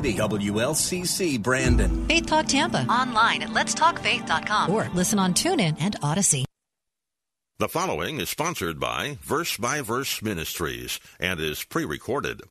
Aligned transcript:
The 0.00 0.14
WLCC 0.14 1.42
Brandon. 1.42 2.06
Faith 2.06 2.26
Talk 2.26 2.46
Tampa. 2.46 2.84
Online 2.84 3.42
at 3.42 3.48
letstalkfaith.com. 3.48 4.70
Or 4.70 4.88
listen 4.94 5.18
on 5.18 5.34
TuneIn 5.34 5.76
and 5.80 5.96
Odyssey. 6.00 6.44
The 7.58 7.68
following 7.68 8.20
is 8.20 8.30
sponsored 8.30 8.78
by 8.78 9.18
Verse 9.22 9.56
by 9.56 9.80
Verse 9.80 10.22
Ministries 10.22 11.00
and 11.18 11.40
is 11.40 11.64
pre 11.64 11.84
recorded. 11.84 12.42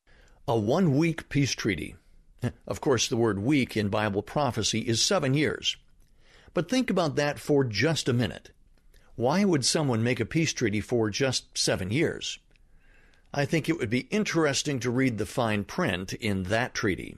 A 0.46 0.60
one 0.60 0.98
week 0.98 1.30
peace 1.30 1.54
treaty. 1.54 1.96
Of 2.68 2.82
course, 2.82 3.08
the 3.08 3.16
word 3.16 3.40
week 3.40 3.78
in 3.78 3.88
Bible 3.88 4.24
prophecy 4.24 4.82
is 4.82 5.02
seven 5.02 5.34
years. 5.34 5.78
But 6.54 6.70
think 6.70 6.90
about 6.90 7.16
that 7.16 7.40
for 7.40 7.64
just 7.64 8.10
a 8.10 8.14
minute. 8.14 8.52
Why 9.16 9.46
would 9.46 9.64
someone 9.64 10.04
make 10.04 10.20
a 10.20 10.26
peace 10.26 10.52
treaty 10.52 10.82
for 10.82 11.10
just 11.10 11.58
seven 11.58 11.92
years? 11.92 12.40
I 13.34 13.46
think 13.46 13.70
it 13.70 13.80
would 13.80 13.90
be 13.90 14.08
interesting 14.12 14.82
to 14.82 14.92
read 14.92 15.18
the 15.18 15.26
fine 15.26 15.64
print 15.64 16.12
in 16.12 16.44
that 16.44 16.74
treaty. 16.74 17.16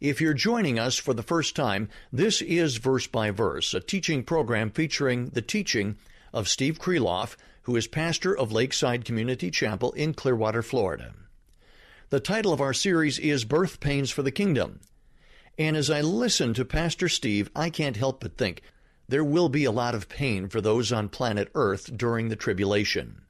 If 0.00 0.20
you're 0.20 0.32
joining 0.32 0.78
us 0.78 0.96
for 0.96 1.12
the 1.12 1.24
first 1.24 1.56
time, 1.56 1.88
this 2.12 2.40
is 2.40 2.76
Verse 2.76 3.08
by 3.08 3.32
Verse, 3.32 3.74
a 3.74 3.80
teaching 3.80 4.22
program 4.22 4.70
featuring 4.70 5.30
the 5.30 5.42
teaching 5.42 5.96
of 6.32 6.48
Steve 6.48 6.78
Kreloff, 6.78 7.34
who 7.62 7.74
is 7.74 7.88
pastor 7.88 8.32
of 8.32 8.52
Lakeside 8.52 9.04
Community 9.04 9.50
Chapel 9.50 9.90
in 9.94 10.14
Clearwater, 10.14 10.62
Florida. 10.62 11.14
The 12.10 12.20
title 12.20 12.52
of 12.52 12.60
our 12.60 12.72
series 12.72 13.18
is 13.18 13.44
Birth 13.44 13.80
Pains 13.80 14.12
for 14.12 14.22
the 14.22 14.30
Kingdom. 14.30 14.78
And 15.58 15.76
as 15.76 15.90
I 15.90 16.00
listen 16.00 16.54
to 16.54 16.64
Pastor 16.64 17.08
Steve, 17.08 17.50
I 17.56 17.68
can't 17.68 17.96
help 17.96 18.20
but 18.20 18.36
think 18.36 18.62
there 19.08 19.24
will 19.24 19.48
be 19.48 19.64
a 19.64 19.72
lot 19.72 19.96
of 19.96 20.08
pain 20.08 20.48
for 20.48 20.60
those 20.60 20.92
on 20.92 21.08
planet 21.08 21.50
Earth 21.56 21.96
during 21.96 22.28
the 22.28 22.36
tribulation. 22.36 23.22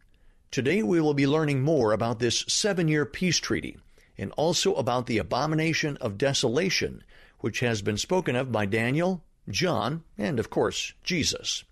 Today 0.50 0.82
we 0.82 1.00
will 1.00 1.14
be 1.14 1.26
learning 1.26 1.62
more 1.62 1.94
about 1.94 2.18
this 2.18 2.44
seven 2.46 2.88
year 2.88 3.06
peace 3.06 3.38
treaty 3.38 3.78
and 4.18 4.32
also 4.32 4.74
about 4.74 5.06
the 5.06 5.18
abomination 5.18 5.96
of 5.98 6.18
desolation, 6.18 7.04
which 7.38 7.60
has 7.60 7.82
been 7.82 7.96
spoken 7.96 8.34
of 8.36 8.50
by 8.50 8.66
Daniel, 8.66 9.22
John, 9.48 10.02
and 10.16 10.38
of 10.38 10.50
course, 10.50 10.92
Jesus. 11.04 11.64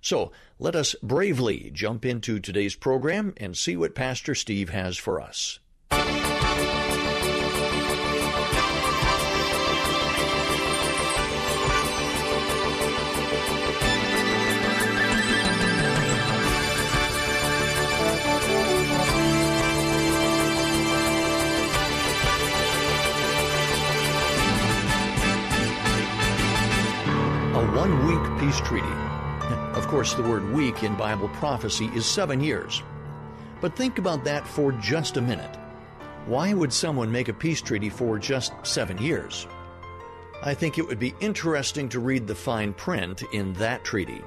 So 0.00 0.32
let 0.58 0.74
us 0.74 0.94
bravely 1.02 1.70
jump 1.74 2.04
into 2.06 2.38
today's 2.38 2.74
program 2.74 3.34
and 3.36 3.56
see 3.56 3.76
what 3.76 3.94
Pastor 3.94 4.34
Steve 4.34 4.70
has 4.70 4.96
for 4.96 5.20
us. 5.20 5.58
One 27.80 28.06
week 28.06 28.40
peace 28.40 28.60
treaty. 28.60 28.86
Of 29.72 29.86
course, 29.88 30.12
the 30.12 30.22
word 30.22 30.52
week 30.52 30.82
in 30.82 30.94
Bible 30.96 31.30
prophecy 31.30 31.86
is 31.94 32.04
seven 32.04 32.38
years. 32.38 32.82
But 33.62 33.74
think 33.74 33.96
about 33.96 34.22
that 34.24 34.46
for 34.46 34.72
just 34.72 35.16
a 35.16 35.22
minute. 35.22 35.56
Why 36.26 36.52
would 36.52 36.74
someone 36.74 37.10
make 37.10 37.28
a 37.28 37.32
peace 37.32 37.62
treaty 37.62 37.88
for 37.88 38.18
just 38.18 38.52
seven 38.64 38.98
years? 38.98 39.46
I 40.42 40.52
think 40.52 40.76
it 40.76 40.86
would 40.86 40.98
be 40.98 41.14
interesting 41.20 41.88
to 41.88 42.00
read 42.00 42.26
the 42.26 42.34
fine 42.34 42.74
print 42.74 43.22
in 43.32 43.54
that 43.54 43.82
treaty. 43.82 44.20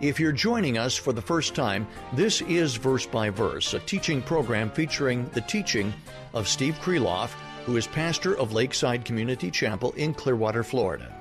If 0.00 0.18
you're 0.18 0.32
joining 0.32 0.76
us 0.76 0.96
for 0.96 1.12
the 1.12 1.22
first 1.22 1.54
time, 1.54 1.86
this 2.14 2.40
is 2.42 2.74
Verse 2.74 3.06
by 3.06 3.30
Verse, 3.30 3.74
a 3.74 3.78
teaching 3.78 4.22
program 4.22 4.72
featuring 4.72 5.28
the 5.34 5.42
teaching 5.42 5.94
of 6.34 6.48
Steve 6.48 6.74
Kreloff, 6.82 7.30
who 7.64 7.76
is 7.76 7.86
pastor 7.86 8.36
of 8.36 8.52
Lakeside 8.52 9.04
Community 9.04 9.52
Chapel 9.52 9.92
in 9.92 10.12
Clearwater, 10.12 10.64
Florida. 10.64 11.19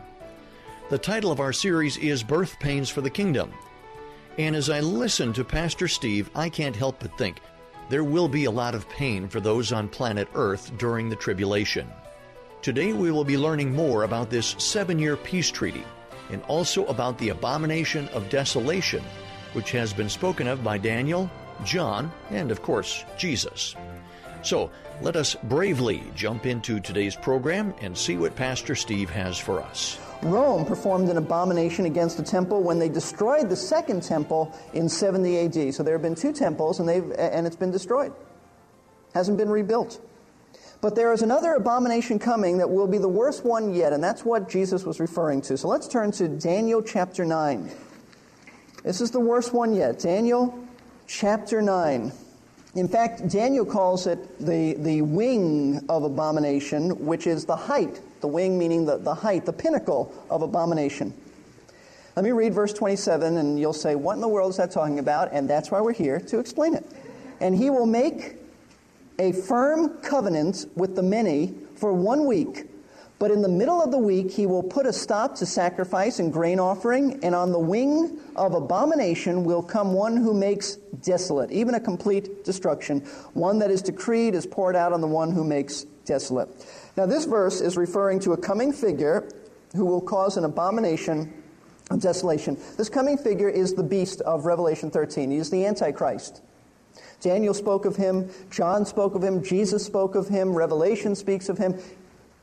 The 0.90 0.98
title 0.98 1.32
of 1.32 1.40
our 1.40 1.54
series 1.54 1.98
is 1.98 2.24
Birth 2.24 2.58
Pains 2.58 2.90
for 2.90 3.02
the 3.02 3.12
Kingdom. 3.12 3.54
And 4.40 4.56
as 4.56 4.72
I 4.72 4.80
listen 4.80 5.32
to 5.34 5.44
Pastor 5.44 5.88
Steve, 5.88 6.32
I 6.34 6.50
can't 6.50 6.76
help 6.76 7.00
but 7.00 7.16
think 7.16 7.42
there 7.90 8.04
will 8.04 8.28
be 8.28 8.46
a 8.46 8.52
lot 8.52 8.74
of 8.74 8.90
pain 8.90 9.28
for 9.28 9.40
those 9.40 9.72
on 9.72 9.88
planet 9.88 10.28
Earth 10.34 10.76
during 10.80 11.08
the 11.08 11.16
tribulation. 11.16 11.88
Today 12.64 12.94
we 12.94 13.12
will 13.12 13.24
be 13.24 13.38
learning 13.38 13.72
more 13.72 14.02
about 14.02 14.32
this 14.32 14.56
seven 14.58 14.98
year 14.98 15.16
peace 15.16 15.52
treaty 15.52 15.84
and 16.32 16.42
also 16.48 16.88
about 16.88 17.20
the 17.20 17.30
abomination 17.30 18.08
of 18.08 18.30
desolation, 18.30 19.04
which 19.54 19.70
has 19.70 19.94
been 19.94 20.10
spoken 20.10 20.48
of 20.48 20.64
by 20.64 20.80
Daniel, 20.80 21.30
John, 21.64 22.12
and 22.32 22.50
of 22.50 22.64
course, 22.64 23.06
Jesus. 23.16 23.76
So 24.42 24.72
let 25.04 25.16
us 25.16 25.36
bravely 25.44 26.02
jump 26.16 26.48
into 26.48 26.80
today's 26.80 27.16
program 27.16 27.76
and 27.80 27.96
see 27.96 28.18
what 28.18 28.36
Pastor 28.36 28.74
Steve 28.74 29.12
has 29.12 29.38
for 29.38 29.62
us. 29.62 30.00
Rome 30.22 30.66
performed 30.66 31.10
an 31.10 31.18
abomination 31.18 31.86
against 31.86 32.18
the 32.18 32.24
temple 32.24 32.62
when 32.62 32.80
they 32.80 32.90
destroyed 32.90 33.50
the 33.50 33.56
second 33.56 34.04
temple 34.04 34.54
in 34.74 34.90
70 34.90 35.38
AD. 35.40 35.74
So 35.74 35.84
there 35.84 35.94
have 35.94 36.02
been 36.02 36.16
two 36.16 36.34
temples, 36.34 36.80
and, 36.80 36.90
they've, 36.90 37.10
and 37.18 37.48
it's 37.48 37.56
been 37.56 37.72
destroyed. 37.72 38.12
Hasn't 39.14 39.38
been 39.38 39.50
rebuilt. 39.50 40.02
But 40.82 40.96
there 40.96 41.12
is 41.14 41.22
another 41.22 41.54
abomination 41.54 42.20
coming 42.20 42.58
that 42.58 42.70
will 42.70 42.88
be 42.88 42.98
the 42.98 43.10
worst 43.10 43.46
one 43.46 43.74
yet, 43.74 43.94
and 43.94 44.04
that's 44.04 44.24
what 44.24 44.50
Jesus 44.50 44.86
was 44.86 45.00
referring 45.00 45.42
to. 45.44 45.58
So 45.58 45.68
let's 45.68 45.88
turn 45.88 46.12
to 46.14 46.28
Daniel 46.28 46.82
chapter 46.82 47.26
9. 47.26 47.70
This 48.84 49.02
is 49.02 49.12
the 49.12 49.20
worst 49.20 49.54
one 49.54 49.74
yet. 49.74 50.00
Daniel 50.00 50.68
chapter 51.08 51.62
9. 51.62 52.12
In 52.76 52.88
fact, 52.88 53.28
Daniel 53.28 53.66
calls 53.66 54.08
it 54.08 54.40
the, 54.40 54.76
the 54.76 55.02
wing 55.02 55.84
of 55.90 56.04
abomination, 56.04 57.06
which 57.06 57.28
is 57.28 57.46
the 57.46 57.56
height. 57.56 58.00
The 58.22 58.28
wing 58.28 58.58
meaning 58.58 58.86
the, 58.86 58.98
the 58.98 59.14
height, 59.14 59.46
the 59.46 59.54
pinnacle 59.54 60.14
of 60.30 60.42
abomination. 60.42 61.14
Let 62.16 62.26
me 62.26 62.32
read 62.32 62.54
verse 62.54 62.74
27, 62.74 63.38
and 63.38 63.60
you'll 63.60 63.72
say, 63.72 63.96
What 63.96 64.16
in 64.16 64.22
the 64.22 64.28
world 64.28 64.52
is 64.52 64.58
that 64.58 64.72
talking 64.72 65.00
about? 65.00 65.32
And 65.32 65.50
that's 65.50 65.72
why 65.72 65.80
we're 65.80 65.94
here 65.94 66.20
to 66.20 66.40
explain 66.40 66.76
it. 66.76 66.86
And 67.40 67.56
he 67.56 67.70
will 67.70 67.86
make 67.86 68.36
a 69.20 69.32
firm 69.32 69.98
covenant 70.02 70.66
with 70.76 70.96
the 70.96 71.04
many 71.04 71.54
for 71.76 71.94
one 71.94 72.26
week. 72.26 72.66
But 73.20 73.32
in 73.32 73.42
the 73.42 73.50
middle 73.50 73.82
of 73.82 73.92
the 73.92 73.98
week, 73.98 74.32
he 74.32 74.46
will 74.46 74.64
put 74.64 74.86
a 74.86 74.94
stop 74.94 75.36
to 75.36 75.46
sacrifice 75.46 76.20
and 76.20 76.32
grain 76.32 76.58
offering, 76.58 77.20
and 77.22 77.36
on 77.36 77.52
the 77.52 77.60
wing 77.60 78.18
of 78.38 78.54
abomination 78.54 79.44
will 79.44 79.62
come 79.62 79.94
one 79.94 80.16
who 80.16 80.34
makes 80.34 80.76
desolate, 81.02 81.52
even 81.52 81.76
a 81.76 81.82
complete 81.82 82.46
destruction. 82.46 83.02
One 83.34 83.60
that 83.60 83.72
is 83.72 83.82
decreed 83.82 84.36
is 84.36 84.46
poured 84.48 84.78
out 84.78 84.94
on 84.94 85.02
the 85.02 85.08
one 85.08 85.32
who 85.32 85.44
makes 85.44 85.84
desolate. 86.06 86.48
Now, 87.00 87.06
this 87.06 87.24
verse 87.24 87.62
is 87.62 87.78
referring 87.78 88.20
to 88.20 88.34
a 88.34 88.38
coming 88.38 88.74
figure 88.74 89.30
who 89.74 89.86
will 89.86 90.02
cause 90.02 90.36
an 90.36 90.44
abomination 90.44 91.32
of 91.90 92.02
desolation. 92.02 92.58
This 92.76 92.90
coming 92.90 93.18
figure 93.18 93.48
is 93.48 93.74
the 93.74 93.84
beast 93.84 94.20
of 94.20 94.46
Revelation 94.46 94.92
13. 94.92 95.32
He 95.32 95.38
is 95.38 95.50
the 95.50 95.66
Antichrist. 95.66 96.42
Daniel 97.22 97.54
spoke 97.54 97.86
of 97.86 97.96
him, 97.96 98.30
John 98.52 98.86
spoke 98.86 99.16
of 99.16 99.24
him, 99.24 99.42
Jesus 99.42 99.86
spoke 99.86 100.16
of 100.16 100.28
him, 100.28 100.54
Revelation 100.54 101.16
speaks 101.16 101.48
of 101.48 101.58
him 101.58 101.80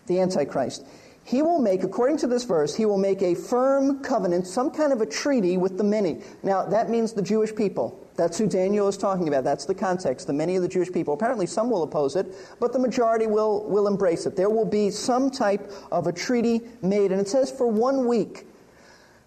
the 0.07 0.21
Antichrist. 0.21 0.87
He 1.23 1.43
will 1.43 1.61
make, 1.61 1.83
according 1.83 2.17
to 2.19 2.27
this 2.27 2.45
verse, 2.45 2.75
he 2.75 2.87
will 2.87 2.97
make 2.97 3.21
a 3.21 3.35
firm 3.35 4.03
covenant, 4.03 4.47
some 4.47 4.71
kind 4.71 4.91
of 4.91 5.03
a 5.03 5.07
treaty 5.07 5.59
with 5.59 5.77
the 5.77 5.85
many. 5.85 6.23
Now, 6.43 6.65
that 6.65 6.89
means 6.89 7.13
the 7.13 7.21
Jewish 7.21 7.55
people. 7.55 8.06
That's 8.17 8.39
who 8.39 8.47
Daniel 8.49 8.89
is 8.89 8.97
talking 8.97 9.29
about. 9.29 9.45
That's 9.45 9.67
the 9.67 9.75
context. 9.75 10.27
The 10.27 10.33
many 10.33 10.57
of 10.57 10.63
the 10.63 10.69
Jewish 10.69 10.91
people. 10.91 11.15
Apparently, 11.15 11.47
some 11.47 11.71
will 11.71 11.83
oppose 11.83 12.17
it, 12.17 12.27
but 12.59 12.73
the 12.73 12.79
majority 12.79 13.27
will, 13.27 13.65
will 13.69 13.87
embrace 13.87 14.27
it. 14.27 14.37
There 14.37 14.51
will 14.51 14.65
be 14.65 14.91
some 14.91 15.31
type 15.31 15.71
of 15.93 16.07
a 16.07 16.13
treaty 16.13 16.63
made, 16.83 17.13
and 17.13 17.21
it 17.21 17.29
says 17.29 17.51
for 17.51 17.67
one 17.67 18.07
week. 18.07 18.47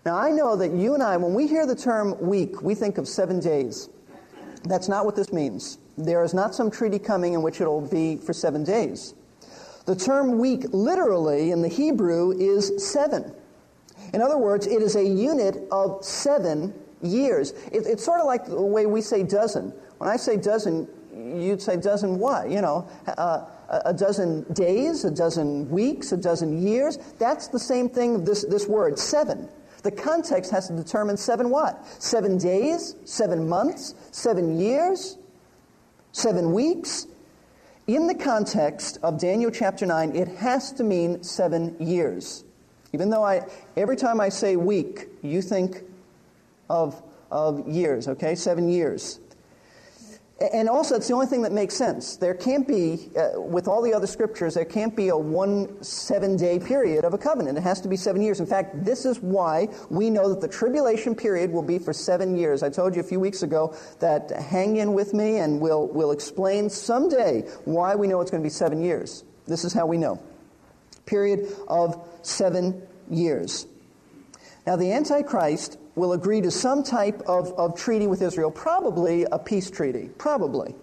Now, 0.05 0.17
I 0.17 0.31
know 0.31 0.55
that 0.55 0.71
you 0.71 0.93
and 0.93 1.03
I, 1.03 1.17
when 1.17 1.33
we 1.33 1.45
hear 1.45 1.65
the 1.65 1.75
term 1.75 2.19
week, 2.19 2.61
we 2.61 2.73
think 2.73 2.97
of 2.97 3.07
seven 3.07 3.39
days. 3.39 3.89
That's 4.63 4.89
not 4.89 5.05
what 5.05 5.15
this 5.15 5.31
means. 5.31 5.77
There 5.97 6.23
is 6.23 6.33
not 6.33 6.55
some 6.55 6.71
treaty 6.71 6.99
coming 6.99 7.33
in 7.33 7.41
which 7.41 7.61
it 7.61 7.67
will 7.67 7.81
be 7.81 8.17
for 8.17 8.33
seven 8.33 8.63
days. 8.63 9.13
The 9.85 9.95
term 9.95 10.39
week 10.39 10.65
literally 10.71 11.51
in 11.51 11.61
the 11.61 11.67
Hebrew 11.67 12.31
is 12.31 12.91
seven. 12.91 13.33
In 14.13 14.21
other 14.21 14.37
words, 14.37 14.65
it 14.67 14.81
is 14.81 14.95
a 14.95 15.03
unit 15.03 15.67
of 15.71 16.03
seven 16.03 16.73
years. 17.01 17.51
It, 17.71 17.85
it's 17.85 18.03
sort 18.03 18.19
of 18.19 18.25
like 18.25 18.45
the 18.45 18.61
way 18.61 18.85
we 18.85 19.01
say 19.01 19.23
dozen. 19.23 19.73
When 19.97 20.09
I 20.09 20.17
say 20.17 20.37
dozen, 20.37 20.87
you'd 21.13 21.61
say 21.61 21.77
dozen 21.77 22.19
what? 22.19 22.49
You 22.49 22.61
know, 22.61 22.89
uh, 23.07 23.45
a 23.85 23.93
dozen 23.93 24.43
days, 24.53 25.05
a 25.05 25.11
dozen 25.11 25.69
weeks, 25.69 26.11
a 26.11 26.17
dozen 26.17 26.65
years. 26.65 26.97
That's 27.19 27.47
the 27.47 27.59
same 27.59 27.89
thing, 27.89 28.23
this, 28.23 28.43
this 28.45 28.67
word, 28.67 28.97
seven. 28.97 29.47
The 29.83 29.91
context 29.91 30.51
has 30.51 30.67
to 30.67 30.75
determine 30.75 31.17
seven 31.17 31.49
what? 31.49 31.85
Seven 32.01 32.37
days, 32.37 32.95
seven 33.05 33.47
months, 33.47 33.95
seven 34.11 34.59
years, 34.59 35.17
seven 36.11 36.51
weeks. 36.53 37.07
In 37.87 38.07
the 38.07 38.15
context 38.15 38.99
of 39.03 39.19
Daniel 39.19 39.51
chapter 39.51 39.85
9, 39.85 40.15
it 40.15 40.27
has 40.27 40.71
to 40.73 40.83
mean 40.83 41.23
seven 41.23 41.75
years. 41.79 42.43
Even 42.93 43.09
though 43.09 43.23
I, 43.23 43.41
every 43.77 43.95
time 43.95 44.19
I 44.19 44.29
say 44.29 44.55
week, 44.55 45.07
you 45.21 45.41
think 45.41 45.83
of, 46.69 47.01
of 47.31 47.67
years, 47.67 48.07
okay? 48.07 48.35
Seven 48.35 48.69
years. 48.69 49.19
And 50.53 50.69
also, 50.69 50.95
it's 50.95 51.09
the 51.09 51.13
only 51.13 51.25
thing 51.25 51.41
that 51.41 51.51
makes 51.51 51.75
sense. 51.75 52.15
There 52.15 52.33
can't 52.33 52.65
be, 52.65 53.09
uh, 53.17 53.41
with 53.41 53.67
all 53.67 53.81
the 53.81 53.93
other 53.93 54.07
scriptures, 54.07 54.53
there 54.53 54.63
can't 54.63 54.95
be 54.95 55.09
a 55.09 55.17
one 55.17 55.83
seven 55.83 56.37
day 56.37 56.59
period 56.59 57.03
of 57.03 57.13
a 57.13 57.17
covenant. 57.17 57.57
It 57.57 57.61
has 57.61 57.81
to 57.81 57.89
be 57.89 57.97
seven 57.97 58.21
years. 58.21 58.39
In 58.39 58.45
fact, 58.45 58.85
this 58.85 59.05
is 59.05 59.19
why 59.19 59.67
we 59.89 60.09
know 60.09 60.29
that 60.29 60.39
the 60.39 60.47
tribulation 60.47 61.13
period 61.13 61.51
will 61.51 61.63
be 61.63 61.77
for 61.77 61.91
seven 61.91 62.37
years. 62.37 62.63
I 62.63 62.69
told 62.69 62.95
you 62.95 63.01
a 63.01 63.03
few 63.03 63.19
weeks 63.19 63.43
ago 63.43 63.75
that 63.99 64.29
hang 64.31 64.77
in 64.77 64.93
with 64.93 65.13
me 65.13 65.39
and 65.39 65.59
we'll, 65.59 65.87
we'll 65.87 66.11
explain 66.11 66.69
someday 66.69 67.41
why 67.65 67.95
we 67.95 68.07
know 68.07 68.21
it's 68.21 68.31
going 68.31 68.41
to 68.41 68.45
be 68.45 68.51
seven 68.51 68.81
years. 68.81 69.25
This 69.45 69.65
is 69.65 69.73
how 69.73 69.87
we 69.87 69.97
know. 69.97 70.23
Period 71.05 71.53
of 71.67 72.07
seven 72.21 72.81
years. 73.09 73.67
Now, 74.67 74.75
the 74.75 74.91
Antichrist 74.91 75.77
will 75.95 76.13
agree 76.13 76.41
to 76.41 76.51
some 76.51 76.83
type 76.83 77.21
of, 77.27 77.51
of 77.53 77.77
treaty 77.77 78.07
with 78.07 78.21
Israel, 78.21 78.51
probably 78.51 79.23
a 79.31 79.39
peace 79.39 79.69
treaty, 79.71 80.09
probably. 80.17 80.75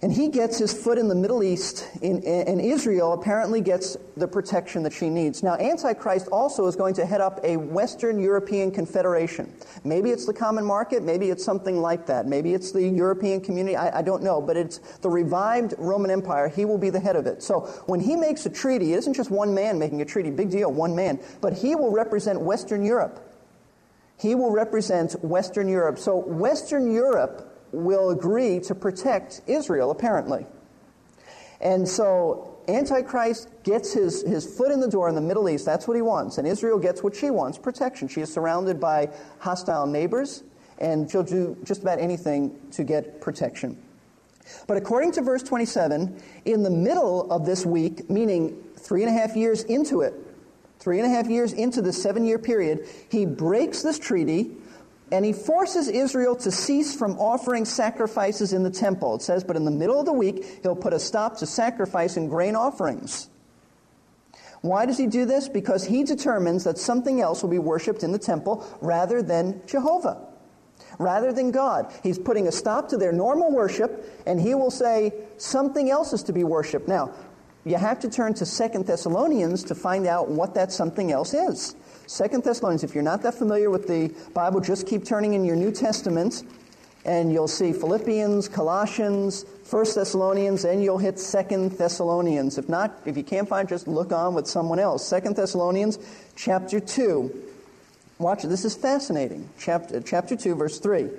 And 0.00 0.12
he 0.12 0.28
gets 0.28 0.58
his 0.58 0.72
foot 0.72 0.96
in 0.96 1.08
the 1.08 1.14
Middle 1.16 1.42
East, 1.42 1.88
in, 2.02 2.22
and 2.24 2.60
Israel 2.60 3.14
apparently 3.14 3.60
gets 3.60 3.96
the 4.16 4.28
protection 4.28 4.84
that 4.84 4.92
she 4.92 5.10
needs. 5.10 5.42
Now, 5.42 5.54
Antichrist 5.54 6.28
also 6.28 6.68
is 6.68 6.76
going 6.76 6.94
to 6.94 7.06
head 7.06 7.20
up 7.20 7.40
a 7.42 7.56
Western 7.56 8.20
European 8.20 8.70
confederation. 8.70 9.52
Maybe 9.82 10.10
it's 10.10 10.24
the 10.24 10.32
common 10.32 10.64
market, 10.64 11.02
maybe 11.02 11.30
it's 11.30 11.44
something 11.44 11.80
like 11.80 12.06
that. 12.06 12.26
Maybe 12.26 12.54
it's 12.54 12.70
the 12.70 12.86
European 12.86 13.40
community, 13.40 13.74
I, 13.74 13.98
I 13.98 14.02
don't 14.02 14.22
know. 14.22 14.40
But 14.40 14.56
it's 14.56 14.78
the 14.98 15.10
revived 15.10 15.74
Roman 15.78 16.12
Empire. 16.12 16.48
He 16.48 16.64
will 16.64 16.78
be 16.78 16.90
the 16.90 17.00
head 17.00 17.16
of 17.16 17.26
it. 17.26 17.42
So 17.42 17.62
when 17.86 17.98
he 17.98 18.14
makes 18.14 18.46
a 18.46 18.50
treaty, 18.50 18.92
it 18.92 18.98
isn't 18.98 19.14
just 19.14 19.32
one 19.32 19.52
man 19.52 19.80
making 19.80 20.00
a 20.00 20.04
treaty, 20.04 20.30
big 20.30 20.48
deal, 20.48 20.72
one 20.72 20.94
man. 20.94 21.18
But 21.40 21.54
he 21.54 21.74
will 21.74 21.90
represent 21.90 22.40
Western 22.40 22.84
Europe. 22.84 23.18
He 24.16 24.36
will 24.36 24.52
represent 24.52 25.16
Western 25.24 25.68
Europe. 25.68 25.98
So 25.98 26.16
Western 26.16 26.92
Europe 26.92 27.47
will 27.72 28.10
agree 28.10 28.60
to 28.60 28.74
protect 28.74 29.42
Israel, 29.46 29.90
apparently. 29.90 30.46
And 31.60 31.88
so 31.88 32.58
Antichrist 32.68 33.48
gets 33.64 33.92
his, 33.92 34.22
his 34.22 34.56
foot 34.56 34.70
in 34.70 34.80
the 34.80 34.88
door 34.88 35.08
in 35.08 35.14
the 35.14 35.20
Middle 35.20 35.48
East. 35.48 35.64
That's 35.64 35.88
what 35.88 35.96
he 35.96 36.02
wants. 36.02 36.38
And 36.38 36.46
Israel 36.46 36.78
gets 36.78 37.02
what 37.02 37.16
she 37.16 37.30
wants 37.30 37.58
protection. 37.58 38.08
She 38.08 38.20
is 38.20 38.32
surrounded 38.32 38.78
by 38.78 39.08
hostile 39.38 39.86
neighbors, 39.86 40.44
and 40.78 41.10
she'll 41.10 41.22
do 41.22 41.56
just 41.64 41.82
about 41.82 41.98
anything 41.98 42.54
to 42.72 42.84
get 42.84 43.20
protection. 43.20 43.82
But 44.66 44.76
according 44.76 45.12
to 45.12 45.22
verse 45.22 45.42
27, 45.42 46.22
in 46.44 46.62
the 46.62 46.70
middle 46.70 47.30
of 47.30 47.44
this 47.44 47.66
week, 47.66 48.08
meaning 48.08 48.62
three 48.76 49.02
and 49.02 49.14
a 49.14 49.18
half 49.18 49.36
years 49.36 49.64
into 49.64 50.02
it, 50.02 50.14
three 50.78 50.98
and 50.98 51.06
a 51.06 51.10
half 51.10 51.26
years 51.26 51.52
into 51.52 51.82
the 51.82 51.92
seven 51.92 52.24
year 52.24 52.38
period, 52.38 52.86
he 53.10 53.26
breaks 53.26 53.82
this 53.82 53.98
treaty 53.98 54.52
and 55.10 55.24
he 55.24 55.32
forces 55.32 55.88
Israel 55.88 56.36
to 56.36 56.50
cease 56.50 56.94
from 56.94 57.18
offering 57.18 57.64
sacrifices 57.64 58.52
in 58.52 58.62
the 58.62 58.70
temple. 58.70 59.16
It 59.16 59.22
says, 59.22 59.44
but 59.44 59.56
in 59.56 59.64
the 59.64 59.70
middle 59.70 59.98
of 59.98 60.06
the 60.06 60.12
week, 60.12 60.60
he'll 60.62 60.76
put 60.76 60.92
a 60.92 60.98
stop 60.98 61.38
to 61.38 61.46
sacrifice 61.46 62.16
and 62.16 62.28
grain 62.28 62.54
offerings. 62.54 63.28
Why 64.60 64.86
does 64.86 64.98
he 64.98 65.06
do 65.06 65.24
this? 65.24 65.48
Because 65.48 65.84
he 65.84 66.02
determines 66.04 66.64
that 66.64 66.78
something 66.78 67.20
else 67.20 67.42
will 67.42 67.50
be 67.50 67.58
worshiped 67.58 68.02
in 68.02 68.12
the 68.12 68.18
temple 68.18 68.66
rather 68.80 69.22
than 69.22 69.62
Jehovah, 69.66 70.26
rather 70.98 71.32
than 71.32 71.52
God. 71.52 71.92
He's 72.02 72.18
putting 72.18 72.48
a 72.48 72.52
stop 72.52 72.88
to 72.88 72.96
their 72.96 73.12
normal 73.12 73.52
worship, 73.52 74.04
and 74.26 74.40
he 74.40 74.54
will 74.54 74.72
say 74.72 75.12
something 75.36 75.90
else 75.90 76.12
is 76.12 76.24
to 76.24 76.32
be 76.32 76.44
worshiped. 76.44 76.88
Now, 76.88 77.12
you 77.64 77.76
have 77.76 78.00
to 78.00 78.10
turn 78.10 78.34
to 78.34 78.46
Second 78.46 78.86
Thessalonians 78.86 79.64
to 79.64 79.74
find 79.74 80.06
out 80.06 80.28
what 80.28 80.54
that 80.54 80.72
something 80.72 81.12
else 81.12 81.34
is. 81.34 81.76
Second 82.08 82.42
Thessalonians, 82.42 82.84
if 82.84 82.94
you're 82.94 83.04
not 83.04 83.22
that 83.22 83.34
familiar 83.34 83.68
with 83.68 83.86
the 83.86 84.08
Bible, 84.32 84.60
just 84.60 84.86
keep 84.86 85.04
turning 85.04 85.34
in 85.34 85.44
your 85.44 85.56
New 85.56 85.70
Testament 85.70 86.42
and 87.04 87.30
you'll 87.30 87.46
see 87.48 87.70
Philippians, 87.70 88.48
Colossians, 88.48 89.44
First 89.64 89.94
Thessalonians, 89.94 90.64
and 90.64 90.82
you'll 90.82 90.96
hit 90.96 91.18
Second 91.20 91.72
Thessalonians. 91.72 92.56
If 92.56 92.66
not, 92.66 92.98
if 93.04 93.18
you 93.18 93.22
can't 93.22 93.46
find, 93.46 93.68
just 93.68 93.86
look 93.86 94.10
on 94.10 94.32
with 94.32 94.46
someone 94.46 94.78
else. 94.78 95.06
Second 95.06 95.36
Thessalonians, 95.36 95.98
chapter 96.34 96.80
two. 96.80 97.30
Watch. 98.18 98.42
This 98.42 98.64
is 98.64 98.74
fascinating. 98.74 99.46
Chapter, 99.58 100.00
chapter 100.00 100.34
two, 100.34 100.54
verse 100.54 100.78
three. 100.78 101.10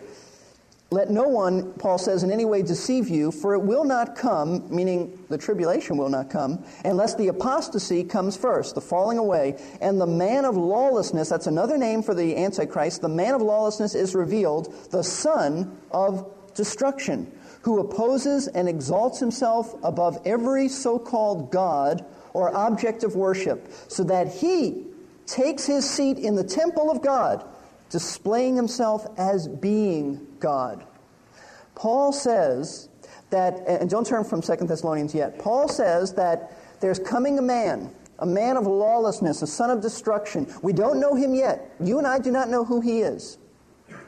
Let 0.91 1.12
no 1.12 1.27
one, 1.27 1.74
Paul 1.74 2.00
says, 2.00 2.24
in 2.24 2.31
any 2.31 2.45
way 2.45 2.63
deceive 2.63 3.09
you, 3.09 3.31
for 3.31 3.53
it 3.53 3.59
will 3.59 3.83
not 3.83 4.15
come, 4.15 4.68
meaning 4.75 5.24
the 5.30 5.38
tribulation 5.38 5.97
will 5.97 6.09
not 6.09 6.31
come, 6.31 6.65
unless 6.83 7.13
the 7.13 7.27
apostasy 7.27 8.03
comes 8.03 8.36
first, 8.36 8.74
the 8.74 8.81
falling 8.81 9.19
away, 9.19 9.62
and 9.81 10.01
the 10.01 10.07
man 10.07 10.45
of 10.45 10.57
lawlessness, 10.57 11.30
that's 11.30 11.45
another 11.45 11.77
name 11.77 12.01
for 12.01 12.15
the 12.15 12.36
Antichrist, 12.36 13.01
the 13.01 13.09
man 13.09 13.36
of 13.36 13.41
lawlessness 13.44 13.94
is 13.94 14.15
revealed, 14.15 14.74
the 14.89 15.03
son 15.03 15.77
of 15.91 16.27
destruction, 16.56 17.31
who 17.62 17.80
opposes 17.80 18.47
and 18.47 18.68
exalts 18.68 19.19
himself 19.19 19.75
above 19.83 20.19
every 20.25 20.68
so 20.68 20.97
called 20.97 21.51
God 21.51 22.03
or 22.33 22.56
object 22.56 23.03
of 23.03 23.15
worship, 23.15 23.71
so 23.89 24.03
that 24.06 24.33
he 24.33 24.88
takes 25.27 25.68
his 25.68 25.88
seat 25.88 26.18
in 26.18 26.33
the 26.33 26.44
temple 26.44 26.89
of 26.89 27.03
God 27.03 27.45
displaying 27.89 28.56
himself 28.56 29.07
as 29.18 29.47
being 29.47 30.25
God. 30.39 30.86
Paul 31.75 32.12
says 32.12 32.89
that, 33.30 33.53
and 33.68 33.89
don't 33.89 34.06
turn 34.06 34.24
from 34.24 34.41
Second 34.41 34.68
Thessalonians 34.68 35.13
yet, 35.13 35.39
Paul 35.39 35.68
says 35.68 36.13
that 36.13 36.51
there's 36.80 37.00
coming 37.00 37.39
a 37.39 37.41
man, 37.41 37.94
a 38.19 38.25
man 38.25 38.57
of 38.57 38.68
lawlessness, 38.68 39.41
a 39.41 39.47
son 39.47 39.69
of 39.69 39.81
destruction. 39.81 40.47
We 40.62 40.74
don't 40.74 41.00
know 41.00 41.15
him 41.15 41.33
yet. 41.33 41.71
You 41.80 41.97
and 41.97 42.07
I 42.07 42.19
do 42.19 42.31
not 42.31 42.50
know 42.50 42.65
who 42.65 42.81
he 42.81 43.00
is. 43.00 43.38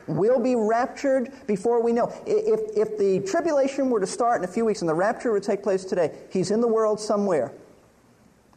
We'll 0.07 0.41
be 0.41 0.55
raptured 0.55 1.31
before 1.47 1.81
we 1.81 1.93
know. 1.93 2.13
If, 2.25 2.59
if 2.75 2.97
the 2.97 3.21
tribulation 3.21 3.89
were 3.89 3.99
to 3.99 4.07
start 4.07 4.41
in 4.41 4.49
a 4.49 4.51
few 4.51 4.65
weeks 4.65 4.81
and 4.81 4.89
the 4.89 4.95
rapture 4.95 5.31
would 5.31 5.43
take 5.43 5.63
place 5.63 5.85
today, 5.85 6.11
he's 6.29 6.51
in 6.51 6.59
the 6.59 6.67
world 6.67 6.99
somewhere. 6.99 7.53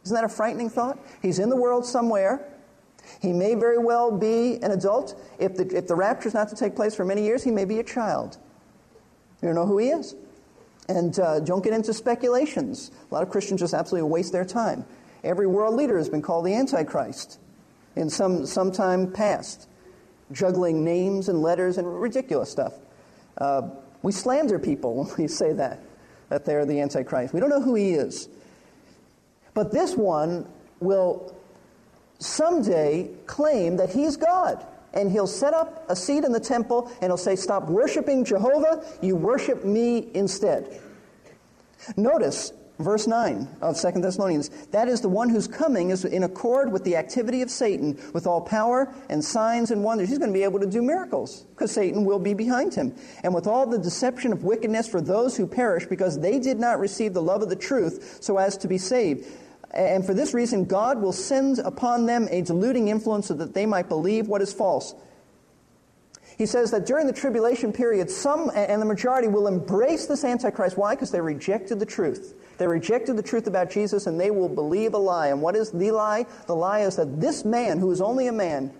Isn't 0.03 0.15
that 0.15 0.23
a 0.23 0.29
frightening 0.29 0.69
thought? 0.69 0.99
He's 1.21 1.39
in 1.39 1.49
the 1.49 1.55
world 1.55 1.85
somewhere. 1.85 2.45
He 3.21 3.33
may 3.33 3.55
very 3.55 3.77
well 3.77 4.15
be 4.15 4.55
an 4.61 4.71
adult. 4.71 5.19
If 5.39 5.55
the, 5.55 5.75
if 5.75 5.87
the 5.87 5.95
rapture 5.95 6.27
is 6.27 6.33
not 6.33 6.49
to 6.49 6.55
take 6.55 6.75
place 6.75 6.95
for 6.95 7.05
many 7.05 7.23
years, 7.23 7.43
he 7.43 7.51
may 7.51 7.65
be 7.65 7.79
a 7.79 7.83
child. 7.83 8.37
You 9.41 9.49
don't 9.49 9.55
know 9.55 9.65
who 9.65 9.77
he 9.77 9.89
is. 9.89 10.15
And 10.87 11.17
uh, 11.19 11.39
don't 11.39 11.63
get 11.63 11.73
into 11.73 11.93
speculations. 11.93 12.91
A 13.09 13.13
lot 13.13 13.23
of 13.23 13.29
Christians 13.29 13.61
just 13.61 13.73
absolutely 13.73 14.09
waste 14.09 14.31
their 14.31 14.45
time. 14.45 14.85
Every 15.23 15.47
world 15.47 15.75
leader 15.75 15.97
has 15.97 16.09
been 16.09 16.21
called 16.21 16.45
the 16.45 16.53
Antichrist 16.53 17.39
in 17.95 18.09
some, 18.09 18.45
some 18.45 18.71
time 18.71 19.11
past, 19.11 19.67
juggling 20.31 20.83
names 20.83 21.29
and 21.29 21.41
letters 21.41 21.77
and 21.77 22.01
ridiculous 22.01 22.51
stuff. 22.51 22.73
Uh, 23.37 23.69
we 24.03 24.11
slander 24.11 24.59
people 24.59 24.95
when 24.95 25.15
we 25.17 25.27
say 25.27 25.53
that, 25.53 25.79
that 26.29 26.45
they're 26.45 26.65
the 26.65 26.79
Antichrist. 26.79 27.33
We 27.33 27.39
don't 27.39 27.49
know 27.49 27.61
who 27.61 27.75
he 27.75 27.91
is. 27.91 28.29
But 29.55 29.71
this 29.71 29.95
one 29.95 30.47
will 30.79 31.35
someday 32.25 33.09
claim 33.25 33.77
that 33.77 33.89
he's 33.89 34.17
God. 34.17 34.65
And 34.93 35.11
he'll 35.11 35.27
set 35.27 35.53
up 35.53 35.85
a 35.89 35.95
seat 35.95 36.23
in 36.23 36.31
the 36.31 36.39
temple 36.39 36.89
and 37.01 37.09
he'll 37.09 37.17
say, 37.17 37.35
Stop 37.35 37.67
worshiping 37.69 38.23
Jehovah, 38.23 38.85
you 39.01 39.15
worship 39.15 39.65
me 39.65 40.09
instead. 40.13 40.81
Notice 41.97 42.53
verse 42.79 43.07
9 43.07 43.47
of 43.61 43.79
2 43.79 44.01
Thessalonians. 44.01 44.49
That 44.71 44.87
is 44.87 45.01
the 45.01 45.09
one 45.09 45.29
whose 45.29 45.47
coming 45.47 45.89
is 45.91 46.05
in 46.05 46.23
accord 46.23 46.71
with 46.71 46.83
the 46.83 46.95
activity 46.95 47.41
of 47.41 47.49
Satan, 47.49 47.99
with 48.13 48.27
all 48.27 48.41
power 48.41 48.93
and 49.09 49.23
signs 49.23 49.71
and 49.71 49.83
wonders. 49.83 50.09
He's 50.09 50.17
going 50.17 50.31
to 50.31 50.37
be 50.37 50.43
able 50.43 50.59
to 50.59 50.65
do 50.65 50.81
miracles 50.81 51.43
because 51.55 51.71
Satan 51.71 52.05
will 52.05 52.19
be 52.19 52.33
behind 52.33 52.73
him. 52.73 52.95
And 53.23 53.33
with 53.33 53.47
all 53.47 53.65
the 53.65 53.77
deception 53.77 54.33
of 54.33 54.43
wickedness 54.43 54.87
for 54.87 55.01
those 55.01 55.37
who 55.37 55.47
perish 55.47 55.85
because 55.85 56.19
they 56.19 56.39
did 56.39 56.59
not 56.59 56.79
receive 56.79 57.13
the 57.13 57.21
love 57.21 57.41
of 57.41 57.49
the 57.49 57.55
truth 57.55 58.17
so 58.21 58.37
as 58.37 58.57
to 58.57 58.67
be 58.67 58.77
saved. 58.77 59.25
And 59.71 60.05
for 60.05 60.13
this 60.13 60.33
reason, 60.33 60.65
God 60.65 61.01
will 61.01 61.11
send 61.11 61.59
upon 61.59 62.05
them 62.05 62.27
a 62.31 62.41
deluding 62.41 62.87
influence 62.87 63.27
so 63.27 63.33
that 63.35 63.53
they 63.53 63.65
might 63.65 63.89
believe 63.89 64.27
what 64.27 64.41
is 64.41 64.53
false. 64.53 64.95
He 66.37 66.45
says 66.45 66.71
that 66.71 66.85
during 66.85 67.07
the 67.07 67.13
tribulation 67.13 67.71
period, 67.71 68.09
some 68.09 68.51
and 68.53 68.81
the 68.81 68.85
majority 68.85 69.27
will 69.27 69.47
embrace 69.47 70.05
this 70.05 70.23
Antichrist. 70.25 70.77
Why? 70.77 70.93
Because 70.93 71.11
they 71.11 71.21
rejected 71.21 71.79
the 71.79 71.85
truth. 71.85 72.33
They 72.57 72.67
rejected 72.67 73.17
the 73.17 73.23
truth 73.23 73.47
about 73.47 73.69
Jesus 73.69 74.05
and 74.07 74.19
they 74.19 74.31
will 74.31 74.49
believe 74.49 74.93
a 74.93 74.97
lie. 74.97 75.27
And 75.27 75.41
what 75.41 75.55
is 75.55 75.71
the 75.71 75.91
lie? 75.91 76.25
The 76.47 76.55
lie 76.55 76.81
is 76.81 76.97
that 76.97 77.21
this 77.21 77.45
man, 77.45 77.79
who 77.79 77.91
is 77.91 78.01
only 78.01 78.27
a 78.27 78.33
man, 78.33 78.71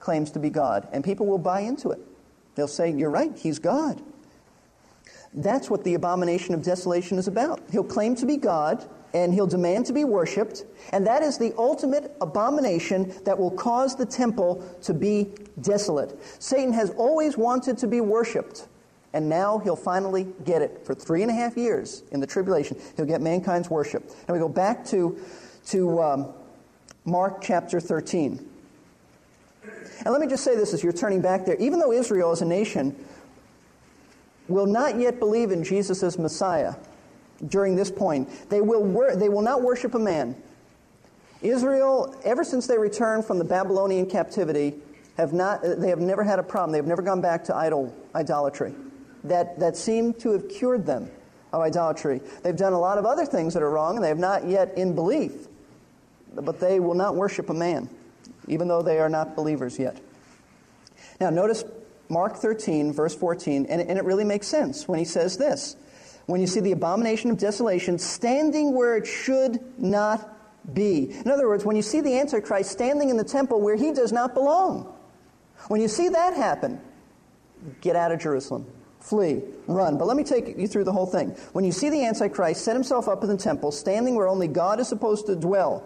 claims 0.00 0.32
to 0.32 0.40
be 0.40 0.50
God. 0.50 0.88
And 0.92 1.04
people 1.04 1.26
will 1.26 1.38
buy 1.38 1.60
into 1.60 1.90
it. 1.90 2.00
They'll 2.54 2.68
say, 2.68 2.90
You're 2.90 3.10
right, 3.10 3.36
he's 3.36 3.58
God. 3.58 4.02
That's 5.34 5.70
what 5.70 5.84
the 5.84 5.94
abomination 5.94 6.54
of 6.54 6.62
desolation 6.62 7.18
is 7.18 7.26
about. 7.26 7.62
He'll 7.70 7.84
claim 7.84 8.14
to 8.16 8.26
be 8.26 8.36
God, 8.36 8.86
and 9.14 9.32
he'll 9.32 9.46
demand 9.46 9.86
to 9.86 9.92
be 9.92 10.04
worshiped, 10.04 10.64
and 10.92 11.06
that 11.06 11.22
is 11.22 11.38
the 11.38 11.54
ultimate 11.56 12.14
abomination 12.20 13.14
that 13.24 13.38
will 13.38 13.50
cause 13.50 13.96
the 13.96 14.06
temple 14.06 14.62
to 14.82 14.92
be 14.92 15.30
desolate. 15.60 16.18
Satan 16.42 16.72
has 16.72 16.90
always 16.90 17.36
wanted 17.36 17.78
to 17.78 17.86
be 17.86 18.00
worshiped, 18.00 18.66
and 19.14 19.28
now 19.28 19.58
he'll 19.58 19.76
finally 19.76 20.26
get 20.44 20.62
it. 20.62 20.84
For 20.84 20.94
three 20.94 21.22
and 21.22 21.30
a 21.30 21.34
half 21.34 21.56
years 21.56 22.02
in 22.12 22.20
the 22.20 22.26
tribulation, 22.26 22.78
he'll 22.96 23.06
get 23.06 23.20
mankind's 23.20 23.70
worship. 23.70 24.02
And 24.26 24.34
we 24.34 24.38
go 24.38 24.48
back 24.48 24.84
to, 24.86 25.18
to 25.66 26.02
um, 26.02 26.32
Mark 27.04 27.42
chapter 27.42 27.80
13. 27.80 28.48
And 30.04 30.12
let 30.12 30.20
me 30.20 30.26
just 30.26 30.44
say 30.44 30.56
this 30.56 30.74
as 30.74 30.82
you're 30.82 30.92
turning 30.92 31.20
back 31.20 31.44
there. 31.44 31.56
Even 31.56 31.78
though 31.78 31.92
Israel 31.92 32.32
as 32.32 32.42
a 32.42 32.44
nation 32.44 32.96
will 34.52 34.66
not 34.66 34.98
yet 34.98 35.18
believe 35.18 35.50
in 35.50 35.64
Jesus 35.64 36.02
as 36.02 36.18
Messiah, 36.18 36.74
during 37.48 37.74
this 37.74 37.90
point. 37.90 38.28
They 38.50 38.60
will, 38.60 38.82
wor- 38.82 39.16
they 39.16 39.28
will 39.28 39.42
not 39.42 39.62
worship 39.62 39.94
a 39.94 39.98
man. 39.98 40.36
Israel, 41.40 42.14
ever 42.24 42.44
since 42.44 42.66
they 42.66 42.78
returned 42.78 43.24
from 43.24 43.38
the 43.38 43.44
Babylonian 43.44 44.08
captivity, 44.08 44.74
have 45.16 45.32
not, 45.32 45.60
they 45.62 45.88
have 45.88 45.98
never 45.98 46.22
had 46.22 46.38
a 46.38 46.42
problem. 46.42 46.72
They 46.72 46.78
have 46.78 46.86
never 46.86 47.02
gone 47.02 47.20
back 47.20 47.44
to 47.44 47.56
idol, 47.56 47.94
idolatry. 48.14 48.74
That, 49.24 49.58
that 49.58 49.76
seemed 49.76 50.20
to 50.20 50.32
have 50.32 50.48
cured 50.48 50.86
them 50.86 51.10
of 51.52 51.60
idolatry. 51.60 52.20
They've 52.42 52.56
done 52.56 52.72
a 52.72 52.78
lot 52.78 52.98
of 52.98 53.04
other 53.04 53.26
things 53.26 53.54
that 53.54 53.62
are 53.62 53.70
wrong, 53.70 53.96
and 53.96 54.04
they 54.04 54.08
have 54.08 54.18
not 54.18 54.46
yet 54.46 54.76
in 54.76 54.94
belief. 54.94 55.48
But 56.34 56.60
they 56.60 56.80
will 56.80 56.94
not 56.94 57.14
worship 57.14 57.50
a 57.50 57.54
man, 57.54 57.90
even 58.48 58.68
though 58.68 58.82
they 58.82 58.98
are 58.98 59.08
not 59.08 59.36
believers 59.36 59.78
yet. 59.78 60.00
Now, 61.20 61.30
notice 61.30 61.64
Mark 62.12 62.36
13, 62.36 62.92
verse 62.92 63.14
14, 63.14 63.66
and, 63.66 63.80
and 63.80 63.98
it 63.98 64.04
really 64.04 64.24
makes 64.24 64.46
sense 64.46 64.86
when 64.86 64.98
he 64.98 65.04
says 65.04 65.38
this 65.38 65.76
when 66.26 66.40
you 66.40 66.46
see 66.46 66.60
the 66.60 66.72
abomination 66.72 67.30
of 67.30 67.38
desolation 67.38 67.98
standing 67.98 68.74
where 68.74 68.96
it 68.96 69.06
should 69.06 69.58
not 69.78 70.28
be. 70.72 71.10
In 71.10 71.30
other 71.30 71.48
words, 71.48 71.64
when 71.64 71.74
you 71.74 71.82
see 71.82 72.00
the 72.00 72.18
Antichrist 72.18 72.70
standing 72.70 73.10
in 73.10 73.16
the 73.16 73.24
temple 73.24 73.60
where 73.60 73.74
he 73.74 73.92
does 73.92 74.12
not 74.12 74.32
belong, 74.32 74.94
when 75.68 75.80
you 75.80 75.88
see 75.88 76.08
that 76.10 76.34
happen, 76.34 76.80
get 77.80 77.96
out 77.96 78.12
of 78.12 78.20
Jerusalem. 78.20 78.66
Flee, 79.00 79.42
run. 79.66 79.98
But 79.98 80.06
let 80.06 80.16
me 80.16 80.22
take 80.22 80.56
you 80.56 80.68
through 80.68 80.84
the 80.84 80.92
whole 80.92 81.06
thing. 81.06 81.30
When 81.52 81.64
you 81.64 81.72
see 81.72 81.90
the 81.90 82.04
Antichrist 82.04 82.64
set 82.64 82.76
himself 82.76 83.08
up 83.08 83.24
in 83.24 83.28
the 83.28 83.36
temple, 83.36 83.72
standing 83.72 84.14
where 84.14 84.28
only 84.28 84.46
God 84.46 84.78
is 84.78 84.86
supposed 84.86 85.26
to 85.26 85.34
dwell, 85.34 85.84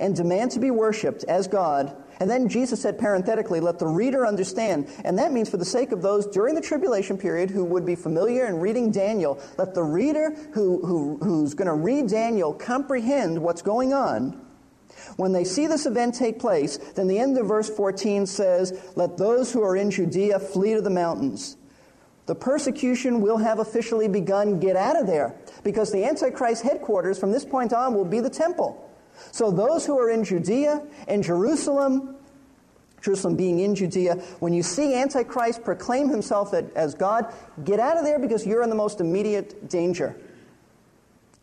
and 0.00 0.16
demand 0.16 0.52
to 0.52 0.60
be 0.60 0.70
worshipped 0.70 1.24
as 1.24 1.48
God, 1.48 1.94
and 2.18 2.30
then 2.30 2.48
Jesus 2.48 2.80
said 2.80 2.98
parenthetically, 2.98 3.60
let 3.60 3.78
the 3.78 3.86
reader 3.86 4.26
understand. 4.26 4.88
And 5.04 5.18
that 5.18 5.32
means 5.32 5.50
for 5.50 5.58
the 5.58 5.64
sake 5.64 5.92
of 5.92 6.02
those 6.02 6.26
during 6.26 6.54
the 6.54 6.60
tribulation 6.60 7.18
period 7.18 7.50
who 7.50 7.64
would 7.64 7.84
be 7.84 7.94
familiar 7.94 8.46
in 8.46 8.58
reading 8.58 8.90
Daniel, 8.90 9.38
let 9.58 9.74
the 9.74 9.82
reader 9.82 10.30
who, 10.52 10.84
who, 10.86 11.18
who's 11.22 11.54
going 11.54 11.68
to 11.68 11.74
read 11.74 12.08
Daniel 12.08 12.54
comprehend 12.54 13.40
what's 13.40 13.62
going 13.62 13.92
on. 13.92 14.42
When 15.16 15.32
they 15.32 15.44
see 15.44 15.66
this 15.66 15.86
event 15.86 16.14
take 16.14 16.38
place, 16.38 16.78
then 16.94 17.06
the 17.06 17.18
end 17.18 17.36
of 17.38 17.46
verse 17.46 17.68
14 17.68 18.26
says, 18.26 18.92
Let 18.96 19.16
those 19.18 19.52
who 19.52 19.62
are 19.62 19.76
in 19.76 19.90
Judea 19.90 20.40
flee 20.40 20.74
to 20.74 20.80
the 20.80 20.90
mountains. 20.90 21.56
The 22.26 22.34
persecution 22.34 23.20
will 23.20 23.38
have 23.38 23.60
officially 23.60 24.08
begun. 24.08 24.58
Get 24.58 24.74
out 24.74 25.00
of 25.00 25.06
there. 25.06 25.36
Because 25.62 25.92
the 25.92 26.04
Antichrist 26.04 26.62
headquarters 26.62 27.18
from 27.18 27.30
this 27.30 27.44
point 27.44 27.72
on 27.72 27.94
will 27.94 28.04
be 28.04 28.20
the 28.20 28.30
temple. 28.30 28.82
So 29.32 29.50
those 29.50 29.86
who 29.86 29.98
are 29.98 30.10
in 30.10 30.24
Judea 30.24 30.82
and 31.08 31.22
Jerusalem, 31.22 32.16
Jerusalem 33.00 33.36
being 33.36 33.60
in 33.60 33.74
Judea, 33.74 34.14
when 34.40 34.52
you 34.52 34.62
see 34.62 34.94
Antichrist 34.94 35.64
proclaim 35.64 36.08
himself 36.08 36.52
as 36.54 36.94
God, 36.94 37.32
get 37.64 37.80
out 37.80 37.96
of 37.96 38.04
there 38.04 38.18
because 38.18 38.46
you're 38.46 38.62
in 38.62 38.70
the 38.70 38.76
most 38.76 39.00
immediate 39.00 39.68
danger. 39.68 40.16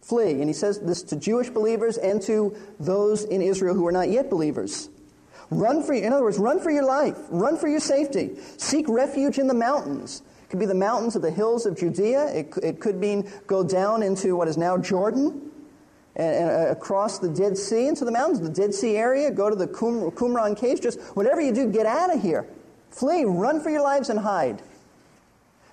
Flee. 0.01 0.31
And 0.33 0.49
he 0.49 0.53
says 0.53 0.79
this 0.79 1.01
to 1.03 1.15
Jewish 1.15 1.49
believers 1.49 1.97
and 1.97 2.21
to 2.23 2.55
those 2.79 3.23
in 3.23 3.41
Israel 3.41 3.73
who 3.73 3.87
are 3.87 3.91
not 3.91 4.09
yet 4.09 4.29
believers. 4.29 4.89
Run 5.49 5.83
for, 5.83 5.93
in 5.93 6.11
other 6.11 6.23
words, 6.23 6.37
run 6.37 6.59
for 6.59 6.71
your 6.71 6.83
life. 6.83 7.17
Run 7.29 7.57
for 7.57 7.69
your 7.69 7.79
safety. 7.79 8.31
Seek 8.57 8.89
refuge 8.89 9.37
in 9.39 9.47
the 9.47 9.53
mountains. 9.53 10.21
It 10.43 10.49
could 10.49 10.59
be 10.59 10.65
the 10.65 10.75
mountains 10.75 11.15
of 11.15 11.21
the 11.21 11.31
hills 11.31 11.65
of 11.65 11.77
Judea. 11.77 12.25
It, 12.33 12.53
it 12.61 12.79
could 12.81 12.97
mean 12.97 13.31
go 13.47 13.63
down 13.63 14.03
into 14.03 14.35
what 14.35 14.49
is 14.49 14.57
now 14.57 14.77
Jordan 14.77 15.51
and, 16.15 16.49
and 16.49 16.69
across 16.69 17.19
the 17.19 17.29
Dead 17.29 17.57
Sea 17.57 17.87
into 17.87 18.05
the 18.05 18.11
mountains, 18.11 18.39
the 18.39 18.49
Dead 18.49 18.73
Sea 18.73 18.95
area, 18.95 19.31
go 19.31 19.49
to 19.49 19.55
the 19.55 19.67
Qum, 19.67 20.11
Qumran 20.13 20.57
caves. 20.57 20.79
Just 20.79 20.99
whatever 21.15 21.41
you 21.41 21.53
do, 21.53 21.71
get 21.71 21.85
out 21.85 22.13
of 22.13 22.21
here. 22.21 22.47
Flee, 22.89 23.25
run 23.25 23.59
for 23.61 23.69
your 23.69 23.81
lives, 23.81 24.09
and 24.09 24.19
hide. 24.19 24.61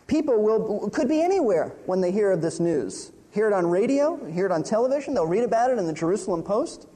People 0.06 0.42
will, 0.42 0.90
could 0.90 1.09
be 1.09 1.23
anywhere 1.23 1.73
when 1.87 2.00
they 2.00 2.11
hear 2.11 2.30
of 2.32 2.42
this 2.42 2.59
news. 2.59 3.12
Hear 3.32 3.47
it 3.47 3.52
on 3.52 3.66
radio, 3.66 4.25
hear 4.26 4.47
it 4.47 4.52
on 4.52 4.64
television, 4.64 5.14
they'll 5.14 5.26
read 5.26 5.44
about 5.44 5.70
it 5.70 5.78
in 5.78 5.87
the 5.87 5.92
Jerusalem 5.92 6.42
Post. 6.42 6.88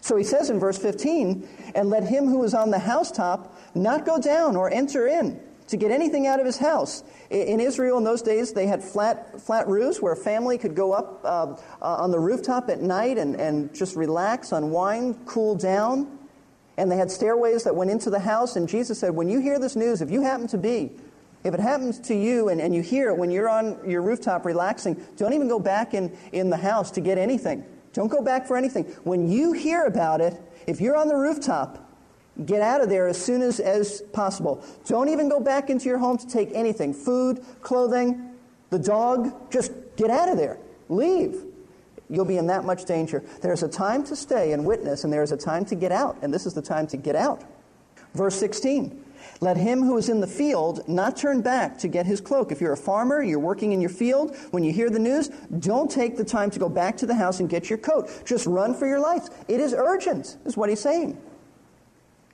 So 0.00 0.16
he 0.16 0.24
says 0.24 0.48
in 0.48 0.58
verse 0.58 0.78
15, 0.78 1.46
and 1.74 1.90
let 1.90 2.04
him 2.04 2.26
who 2.26 2.42
is 2.44 2.54
on 2.54 2.70
the 2.70 2.78
housetop 2.78 3.54
not 3.74 4.06
go 4.06 4.18
down 4.18 4.56
or 4.56 4.70
enter 4.70 5.06
in 5.06 5.40
to 5.68 5.76
get 5.76 5.90
anything 5.90 6.26
out 6.26 6.40
of 6.40 6.46
his 6.46 6.58
house. 6.58 7.04
In 7.30 7.60
Israel 7.60 7.98
in 7.98 8.04
those 8.04 8.22
days, 8.22 8.52
they 8.52 8.66
had 8.66 8.82
flat, 8.82 9.40
flat 9.40 9.68
roofs 9.68 10.02
where 10.02 10.12
a 10.12 10.16
family 10.16 10.58
could 10.58 10.74
go 10.74 10.92
up 10.92 11.20
uh, 11.24 11.56
uh, 11.80 12.02
on 12.02 12.10
the 12.10 12.18
rooftop 12.18 12.68
at 12.68 12.80
night 12.80 13.18
and, 13.18 13.36
and 13.36 13.74
just 13.74 13.96
relax, 13.96 14.52
unwind, 14.52 15.26
cool 15.26 15.54
down. 15.54 16.18
And 16.76 16.90
they 16.90 16.96
had 16.96 17.10
stairways 17.10 17.64
that 17.64 17.74
went 17.74 17.90
into 17.90 18.08
the 18.08 18.20
house. 18.20 18.56
And 18.56 18.68
Jesus 18.68 18.98
said, 18.98 19.14
When 19.14 19.28
you 19.28 19.40
hear 19.40 19.58
this 19.58 19.76
news, 19.76 20.00
if 20.00 20.10
you 20.10 20.22
happen 20.22 20.46
to 20.48 20.58
be, 20.58 20.92
if 21.44 21.54
it 21.54 21.60
happens 21.60 22.00
to 22.00 22.14
you 22.14 22.48
and, 22.48 22.60
and 22.60 22.74
you 22.74 22.82
hear 22.82 23.10
it 23.10 23.16
when 23.16 23.30
you're 23.30 23.48
on 23.48 23.78
your 23.88 24.02
rooftop 24.02 24.44
relaxing, 24.44 25.02
don't 25.16 25.32
even 25.32 25.48
go 25.48 25.58
back 25.58 25.94
in, 25.94 26.16
in 26.32 26.50
the 26.50 26.56
house 26.56 26.90
to 26.92 27.00
get 27.00 27.18
anything. 27.18 27.64
Don't 27.92 28.08
go 28.08 28.22
back 28.22 28.46
for 28.46 28.56
anything. 28.56 28.84
When 29.04 29.30
you 29.30 29.52
hear 29.52 29.84
about 29.84 30.20
it, 30.20 30.40
if 30.66 30.80
you're 30.80 30.96
on 30.96 31.08
the 31.08 31.16
rooftop, 31.16 31.87
Get 32.44 32.62
out 32.62 32.80
of 32.80 32.88
there 32.88 33.08
as 33.08 33.20
soon 33.20 33.42
as, 33.42 33.58
as 33.58 34.02
possible. 34.12 34.64
Don't 34.86 35.08
even 35.08 35.28
go 35.28 35.40
back 35.40 35.70
into 35.70 35.86
your 35.86 35.98
home 35.98 36.18
to 36.18 36.26
take 36.26 36.50
anything 36.52 36.94
food, 36.94 37.44
clothing, 37.62 38.32
the 38.70 38.78
dog. 38.78 39.50
Just 39.50 39.72
get 39.96 40.10
out 40.10 40.28
of 40.28 40.36
there. 40.36 40.58
Leave. 40.88 41.44
You'll 42.08 42.24
be 42.24 42.38
in 42.38 42.46
that 42.46 42.64
much 42.64 42.84
danger. 42.84 43.22
There's 43.42 43.62
a 43.62 43.68
time 43.68 44.04
to 44.04 44.16
stay 44.16 44.52
and 44.52 44.64
witness, 44.64 45.04
and 45.04 45.12
there's 45.12 45.32
a 45.32 45.36
time 45.36 45.64
to 45.66 45.74
get 45.74 45.92
out, 45.92 46.16
and 46.22 46.32
this 46.32 46.46
is 46.46 46.54
the 46.54 46.62
time 46.62 46.86
to 46.88 46.96
get 46.96 47.16
out. 47.16 47.44
Verse 48.14 48.36
16. 48.36 49.04
Let 49.40 49.56
him 49.56 49.82
who 49.82 49.96
is 49.98 50.08
in 50.08 50.20
the 50.20 50.26
field 50.26 50.88
not 50.88 51.16
turn 51.16 51.42
back 51.42 51.78
to 51.78 51.88
get 51.88 52.06
his 52.06 52.20
cloak. 52.20 52.50
If 52.50 52.60
you're 52.60 52.72
a 52.72 52.76
farmer, 52.76 53.22
you're 53.22 53.38
working 53.38 53.72
in 53.72 53.80
your 53.80 53.90
field, 53.90 54.34
when 54.50 54.64
you 54.64 54.72
hear 54.72 54.90
the 54.90 54.98
news, 54.98 55.28
don't 55.58 55.90
take 55.90 56.16
the 56.16 56.24
time 56.24 56.50
to 56.50 56.58
go 56.58 56.68
back 56.68 56.96
to 56.98 57.06
the 57.06 57.14
house 57.14 57.40
and 57.40 57.48
get 57.48 57.68
your 57.68 57.78
coat. 57.78 58.22
Just 58.24 58.46
run 58.46 58.74
for 58.74 58.86
your 58.86 59.00
life. 59.00 59.28
It 59.46 59.60
is 59.60 59.74
urgent, 59.76 60.38
is 60.44 60.56
what 60.56 60.68
he's 60.70 60.80
saying. 60.80 61.18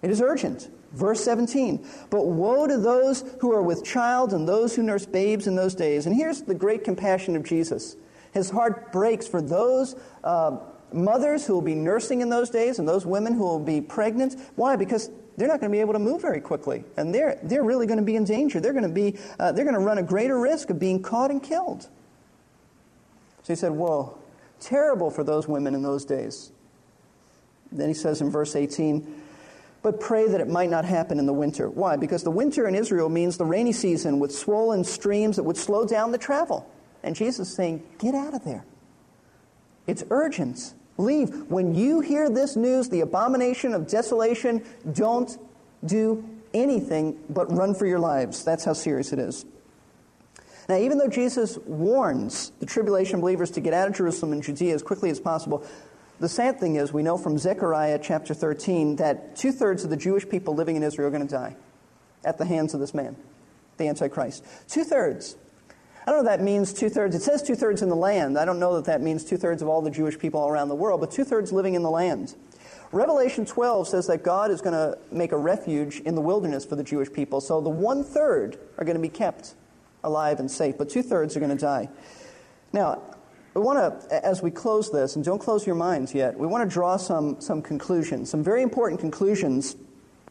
It 0.04 0.11
is 0.11 0.20
urgent. 0.20 0.68
Verse 0.92 1.25
17. 1.25 1.88
But 2.11 2.26
woe 2.26 2.66
to 2.66 2.76
those 2.76 3.25
who 3.40 3.52
are 3.52 3.62
with 3.62 3.82
child 3.82 4.34
and 4.34 4.46
those 4.46 4.76
who 4.76 4.82
nurse 4.82 5.06
babes 5.06 5.46
in 5.46 5.56
those 5.56 5.75
days. 5.75 6.04
And 6.04 6.14
here's 6.14 6.42
the 6.42 6.54
great 6.54 6.84
compassion 6.84 7.37
of 7.37 7.42
Jesus. 7.42 7.96
His 8.32 8.50
heart 8.50 8.92
breaks 8.92 9.26
for 9.26 9.40
those 9.40 9.96
uh, 10.23 10.58
mothers 10.92 11.46
who 11.46 11.54
will 11.54 11.62
be 11.62 11.75
nursing 11.75 12.20
in 12.20 12.28
those 12.28 12.50
days 12.50 12.78
and 12.78 12.87
those 12.87 13.06
women 13.06 13.32
who 13.32 13.44
will 13.44 13.58
be 13.58 13.80
pregnant. 13.80 14.37
Why? 14.56 14.76
Because 14.76 15.11
they're 15.38 15.49
not 15.49 15.61
going 15.61 15.73
to 15.73 15.75
be 15.75 15.80
able 15.80 15.94
to 15.94 15.99
move 15.99 16.20
very 16.20 16.40
quickly. 16.42 16.84
And 16.99 17.14
they're, 17.14 17.40
they're 17.42 17.64
really 17.64 17.87
going 17.87 17.99
to 17.99 18.04
be 18.04 18.16
in 18.16 18.25
danger. 18.25 18.61
They're 18.61 18.75
going 18.75 18.84
to, 18.87 18.90
be, 18.90 19.18
uh, 19.40 19.52
they're 19.52 19.64
going 19.64 19.78
to 19.78 19.80
run 19.80 19.96
a 19.96 20.02
greater 20.02 20.38
risk 20.38 20.68
of 20.68 20.78
being 20.78 21.02
caught 21.02 21.30
and 21.30 21.42
killed. 21.42 21.88
So 23.42 23.54
he 23.54 23.54
said, 23.54 23.73
Whoa, 23.73 24.18
terrible 24.61 25.11
for 25.11 25.25
those 25.25 25.49
women 25.49 25.75
in 25.75 25.82
those 25.82 26.04
days. 26.04 26.52
Then 27.73 27.88
he 27.88 27.94
says 27.94 28.20
in 28.20 28.30
verse 28.30 28.54
18, 28.54 29.23
but 29.84 30.00
pray 30.00 30.26
that 30.26 30.40
it 30.40 30.48
might 30.48 30.70
not 30.70 30.86
happen 30.86 31.18
in 31.18 31.26
the 31.26 31.32
winter. 31.32 31.68
Why? 31.68 31.96
Because 31.96 32.22
the 32.24 32.30
winter 32.30 32.66
in 32.66 32.74
Israel 32.74 33.10
means 33.10 33.36
the 33.36 33.44
rainy 33.44 33.72
season 33.72 34.18
with 34.18 34.34
swollen 34.34 34.82
streams 34.82 35.36
that 35.36 35.42
would 35.42 35.58
slow 35.58 35.84
down 35.86 36.10
the 36.10 36.16
travel. 36.16 36.66
And 37.02 37.14
Jesus 37.14 37.50
is 37.50 37.54
saying, 37.54 37.82
get 37.98 38.14
out 38.14 38.32
of 38.32 38.44
there. 38.44 38.64
It's 39.86 40.02
urgent. 40.08 40.72
Leave. 40.96 41.50
When 41.50 41.74
you 41.74 42.00
hear 42.00 42.30
this 42.30 42.56
news, 42.56 42.88
the 42.88 43.00
abomination 43.00 43.74
of 43.74 43.86
desolation, 43.86 44.64
don't 44.90 45.36
do 45.84 46.24
anything 46.54 47.22
but 47.28 47.54
run 47.54 47.74
for 47.74 47.84
your 47.84 47.98
lives. 47.98 48.42
That's 48.42 48.64
how 48.64 48.72
serious 48.72 49.12
it 49.12 49.18
is. 49.18 49.44
Now, 50.66 50.78
even 50.78 50.96
though 50.96 51.08
Jesus 51.08 51.58
warns 51.66 52.52
the 52.58 52.64
tribulation 52.64 53.20
believers 53.20 53.50
to 53.50 53.60
get 53.60 53.74
out 53.74 53.86
of 53.86 53.94
Jerusalem 53.94 54.32
and 54.32 54.42
Judea 54.42 54.74
as 54.74 54.82
quickly 54.82 55.10
as 55.10 55.20
possible, 55.20 55.62
the 56.21 56.28
sad 56.28 56.61
thing 56.61 56.76
is, 56.76 56.92
we 56.92 57.02
know 57.02 57.18
from 57.18 57.38
Zechariah 57.38 57.99
chapter 58.02 58.35
13 58.35 58.97
that 58.97 59.37
two 59.37 59.52
thirds 59.52 59.85
of 59.85 59.90
the 59.90 59.97
Jewish 59.97 60.28
people 60.28 60.54
living 60.54 60.76
in 60.76 60.83
Israel 60.83 61.09
are 61.09 61.11
going 61.11 61.26
to 61.26 61.33
die 61.33 61.56
at 62.25 62.38
the 62.38 62.44
hands 62.44 62.75
of 62.75 62.80
this 62.80 62.94
man, 62.94 63.16
the 63.76 63.88
Antichrist. 63.88 64.44
Two 64.68 64.85
thirds. 64.85 65.37
I 66.06 66.11
don't 66.11 66.23
know 66.23 66.30
if 66.30 66.38
that 66.38 66.44
means 66.44 66.73
two 66.73 66.88
thirds. 66.88 67.16
It 67.16 67.23
says 67.23 67.42
two 67.42 67.54
thirds 67.54 67.83
in 67.83 67.88
the 67.88 67.97
land. 67.97 68.38
I 68.38 68.44
don't 68.44 68.59
know 68.59 68.75
that 68.76 68.85
that 68.85 69.00
means 69.00 69.25
two 69.25 69.37
thirds 69.37 69.62
of 69.62 69.68
all 69.68 69.80
the 69.83 69.90
Jewish 69.90 70.18
people 70.18 70.40
all 70.40 70.50
around 70.50 70.68
the 70.68 70.75
world, 70.75 71.00
but 71.00 71.11
two 71.11 71.25
thirds 71.25 71.52
living 71.52 71.75
in 71.75 71.83
the 71.83 71.90
land. 71.90 72.35
Revelation 72.92 73.44
12 73.44 73.88
says 73.88 74.06
that 74.06 74.23
God 74.23 74.50
is 74.50 74.61
going 74.61 74.75
to 74.75 74.99
make 75.11 75.33
a 75.33 75.37
refuge 75.37 76.00
in 76.00 76.14
the 76.14 76.21
wilderness 76.21 76.64
for 76.64 76.76
the 76.76 76.85
Jewish 76.85 77.12
people, 77.12 77.40
so 77.40 77.61
the 77.61 77.68
one 77.68 78.04
third 78.04 78.59
are 78.78 78.85
going 78.85 78.97
to 78.97 79.02
be 79.02 79.09
kept 79.09 79.54
alive 80.04 80.38
and 80.38 80.49
safe, 80.50 80.78
but 80.78 80.88
two 80.88 81.02
thirds 81.02 81.37
are 81.37 81.40
going 81.40 81.50
to 81.50 81.61
die. 81.61 81.88
Now, 82.73 83.02
we 83.54 83.61
want 83.61 84.08
to, 84.08 84.26
as 84.26 84.42
we 84.42 84.50
close 84.50 84.90
this, 84.90 85.16
and 85.16 85.25
don't 85.25 85.38
close 85.38 85.66
your 85.66 85.76
minds 85.76 86.14
yet, 86.14 86.37
we 86.38 86.46
want 86.46 86.68
to 86.68 86.73
draw 86.73 86.96
some, 86.96 87.40
some 87.40 87.62
conclusions, 87.62 88.30
some 88.30 88.42
very 88.42 88.62
important 88.62 89.00
conclusions 89.00 89.76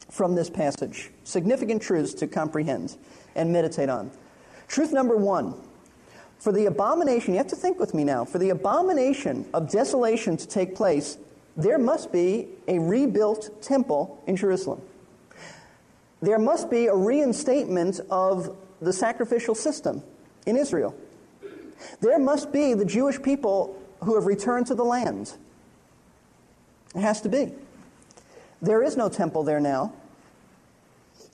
from 0.10 0.36
this 0.36 0.50
passage. 0.50 1.10
Significant 1.24 1.82
truths 1.82 2.14
to 2.16 2.28
comprehend 2.28 2.98
and 3.36 3.52
meditate 3.52 3.90
on. 3.90 4.12
Truth 4.68 4.92
number 4.92 5.16
one 5.16 5.56
for 6.44 6.52
the 6.52 6.66
abomination, 6.66 7.34
you 7.34 7.38
have 7.38 7.48
to 7.48 7.56
think 7.56 7.80
with 7.80 7.94
me 7.94 8.04
now, 8.04 8.26
for 8.26 8.38
the 8.38 8.50
abomination 8.50 9.46
of 9.54 9.72
desolation 9.72 10.36
to 10.36 10.46
take 10.46 10.76
place, 10.76 11.18
there 11.56 11.78
must 11.78 12.12
be 12.12 12.50
a 12.68 12.80
rebuilt 12.80 13.62
temple 13.62 14.22
in 14.28 14.36
Jerusalem. 14.36 14.82
There 16.22 16.40
must 16.40 16.70
be 16.70 16.88
a 16.88 16.96
reinstatement 16.96 18.02
of 18.10 18.58
the 18.82 18.92
sacrificial 18.92 19.56
system 19.56 20.04
in 20.46 20.58
Israel. 20.58 20.94
There 22.02 22.20
must 22.20 22.52
be 22.52 22.74
the 22.74 22.86
Jewish 22.86 23.22
people 23.22 23.80
who 24.04 24.16
have 24.16 24.26
returned 24.26 24.68
to 24.68 24.76
the 24.76 24.84
land. 24.84 25.34
It 26.96 27.02
has 27.02 27.22
to 27.22 27.30
be. 27.30 27.52
There 28.62 28.84
is 28.84 28.96
no 28.96 29.10
temple 29.10 29.44
there 29.44 29.60
now. 29.60 29.94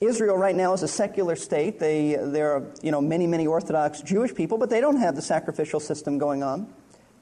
Israel 0.01 0.37
right 0.37 0.55
now 0.55 0.73
is 0.73 0.81
a 0.81 0.87
secular 0.87 1.35
state. 1.35 1.79
They, 1.79 2.17
there 2.19 2.53
are 2.53 2.63
you 2.81 2.91
know, 2.91 3.01
many, 3.01 3.27
many 3.27 3.45
Orthodox 3.45 4.01
Jewish 4.01 4.33
people, 4.33 4.57
but 4.57 4.69
they 4.69 4.79
don't 4.79 4.97
have 4.97 5.15
the 5.15 5.21
sacrificial 5.21 5.79
system 5.79 6.17
going 6.17 6.41
on. 6.41 6.71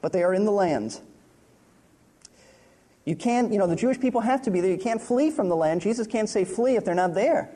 But 0.00 0.12
they 0.12 0.22
are 0.22 0.32
in 0.32 0.44
the 0.44 0.52
land. 0.52 1.00
You 3.04 3.16
can't, 3.16 3.52
you 3.52 3.58
know, 3.58 3.66
the 3.66 3.74
Jewish 3.74 3.98
people 3.98 4.20
have 4.20 4.42
to 4.42 4.50
be 4.50 4.60
there. 4.60 4.70
You 4.70 4.78
can't 4.78 5.00
flee 5.00 5.30
from 5.30 5.48
the 5.48 5.56
land. 5.56 5.80
Jesus 5.80 6.06
can't 6.06 6.28
say 6.28 6.44
flee 6.44 6.76
if 6.76 6.84
they're 6.84 6.94
not 6.94 7.14
there. 7.14 7.50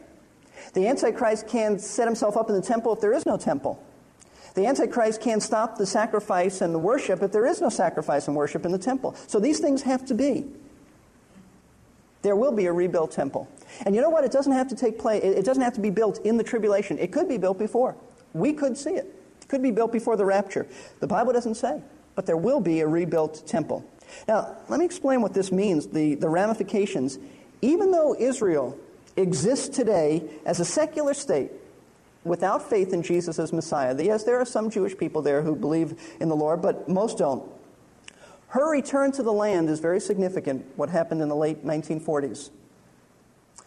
The 0.74 0.88
Antichrist 0.88 1.46
can't 1.46 1.80
set 1.80 2.08
himself 2.08 2.36
up 2.36 2.48
in 2.48 2.56
the 2.56 2.62
temple 2.62 2.92
if 2.94 3.00
there 3.00 3.12
is 3.12 3.26
no 3.26 3.36
temple. 3.36 3.82
The 4.54 4.66
Antichrist 4.66 5.20
can't 5.20 5.42
stop 5.42 5.78
the 5.78 5.86
sacrifice 5.86 6.60
and 6.60 6.74
the 6.74 6.78
worship 6.78 7.22
if 7.22 7.32
there 7.32 7.46
is 7.46 7.60
no 7.60 7.70
sacrifice 7.70 8.26
and 8.26 8.36
worship 8.36 8.66
in 8.66 8.72
the 8.72 8.78
temple. 8.78 9.14
So 9.26 9.40
these 9.40 9.60
things 9.60 9.82
have 9.82 10.04
to 10.06 10.14
be. 10.14 10.46
There 12.20 12.36
will 12.36 12.52
be 12.52 12.66
a 12.66 12.72
rebuilt 12.72 13.12
temple. 13.12 13.48
And 13.84 13.94
you 13.94 14.00
know 14.00 14.10
what? 14.10 14.24
It 14.24 14.30
doesn't 14.30 14.52
have 14.52 14.68
to 14.68 14.76
take 14.76 14.98
place, 14.98 15.22
it 15.24 15.44
doesn't 15.44 15.62
have 15.62 15.74
to 15.74 15.80
be 15.80 15.90
built 15.90 16.18
in 16.24 16.36
the 16.36 16.44
tribulation. 16.44 16.98
It 16.98 17.12
could 17.12 17.28
be 17.28 17.38
built 17.38 17.58
before. 17.58 17.96
We 18.32 18.52
could 18.52 18.76
see 18.76 18.90
it. 18.90 19.06
It 19.40 19.48
could 19.48 19.62
be 19.62 19.70
built 19.70 19.92
before 19.92 20.16
the 20.16 20.24
rapture. 20.24 20.66
The 21.00 21.06
Bible 21.06 21.32
doesn't 21.32 21.56
say. 21.56 21.82
But 22.14 22.26
there 22.26 22.36
will 22.36 22.60
be 22.60 22.80
a 22.80 22.86
rebuilt 22.86 23.46
temple. 23.46 23.84
Now, 24.28 24.56
let 24.68 24.78
me 24.78 24.84
explain 24.84 25.22
what 25.22 25.32
this 25.32 25.50
means, 25.50 25.86
the, 25.88 26.14
the 26.14 26.28
ramifications. 26.28 27.18
Even 27.62 27.90
though 27.90 28.14
Israel 28.18 28.78
exists 29.16 29.74
today 29.74 30.22
as 30.44 30.60
a 30.60 30.64
secular 30.64 31.14
state, 31.14 31.50
without 32.24 32.68
faith 32.68 32.92
in 32.92 33.02
Jesus 33.02 33.38
as 33.38 33.52
Messiah. 33.52 33.96
Yes, 34.02 34.24
there 34.24 34.40
are 34.40 34.44
some 34.44 34.70
Jewish 34.70 34.96
people 34.96 35.22
there 35.22 35.42
who 35.42 35.56
believe 35.56 36.00
in 36.20 36.28
the 36.28 36.36
Lord, 36.36 36.62
but 36.62 36.88
most 36.88 37.18
don't. 37.18 37.44
Her 38.48 38.70
return 38.70 39.12
to 39.12 39.22
the 39.22 39.32
land 39.32 39.70
is 39.70 39.80
very 39.80 40.00
significant, 40.00 40.66
what 40.76 40.90
happened 40.90 41.22
in 41.22 41.28
the 41.28 41.36
late 41.36 41.64
1940s. 41.64 42.50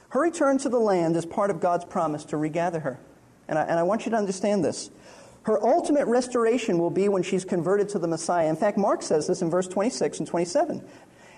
Her 0.09 0.21
return 0.21 0.57
to 0.59 0.69
the 0.69 0.79
land 0.79 1.15
is 1.15 1.25
part 1.25 1.49
of 1.49 1.59
God's 1.59 1.85
promise 1.85 2.23
to 2.25 2.37
regather 2.37 2.79
her. 2.81 2.99
And 3.47 3.59
I, 3.59 3.63
and 3.63 3.79
I 3.79 3.83
want 3.83 4.05
you 4.05 4.11
to 4.11 4.17
understand 4.17 4.63
this. 4.63 4.89
Her 5.43 5.61
ultimate 5.63 6.05
restoration 6.07 6.77
will 6.79 6.89
be 6.89 7.09
when 7.09 7.21
she's 7.21 7.45
converted 7.45 7.89
to 7.89 7.99
the 7.99 8.07
Messiah. 8.07 8.47
In 8.47 8.55
fact, 8.55 8.77
Mark 8.77 9.01
says 9.01 9.27
this 9.27 9.41
in 9.41 9.49
verse 9.49 9.67
26 9.67 10.19
and 10.19 10.27
27. 10.27 10.83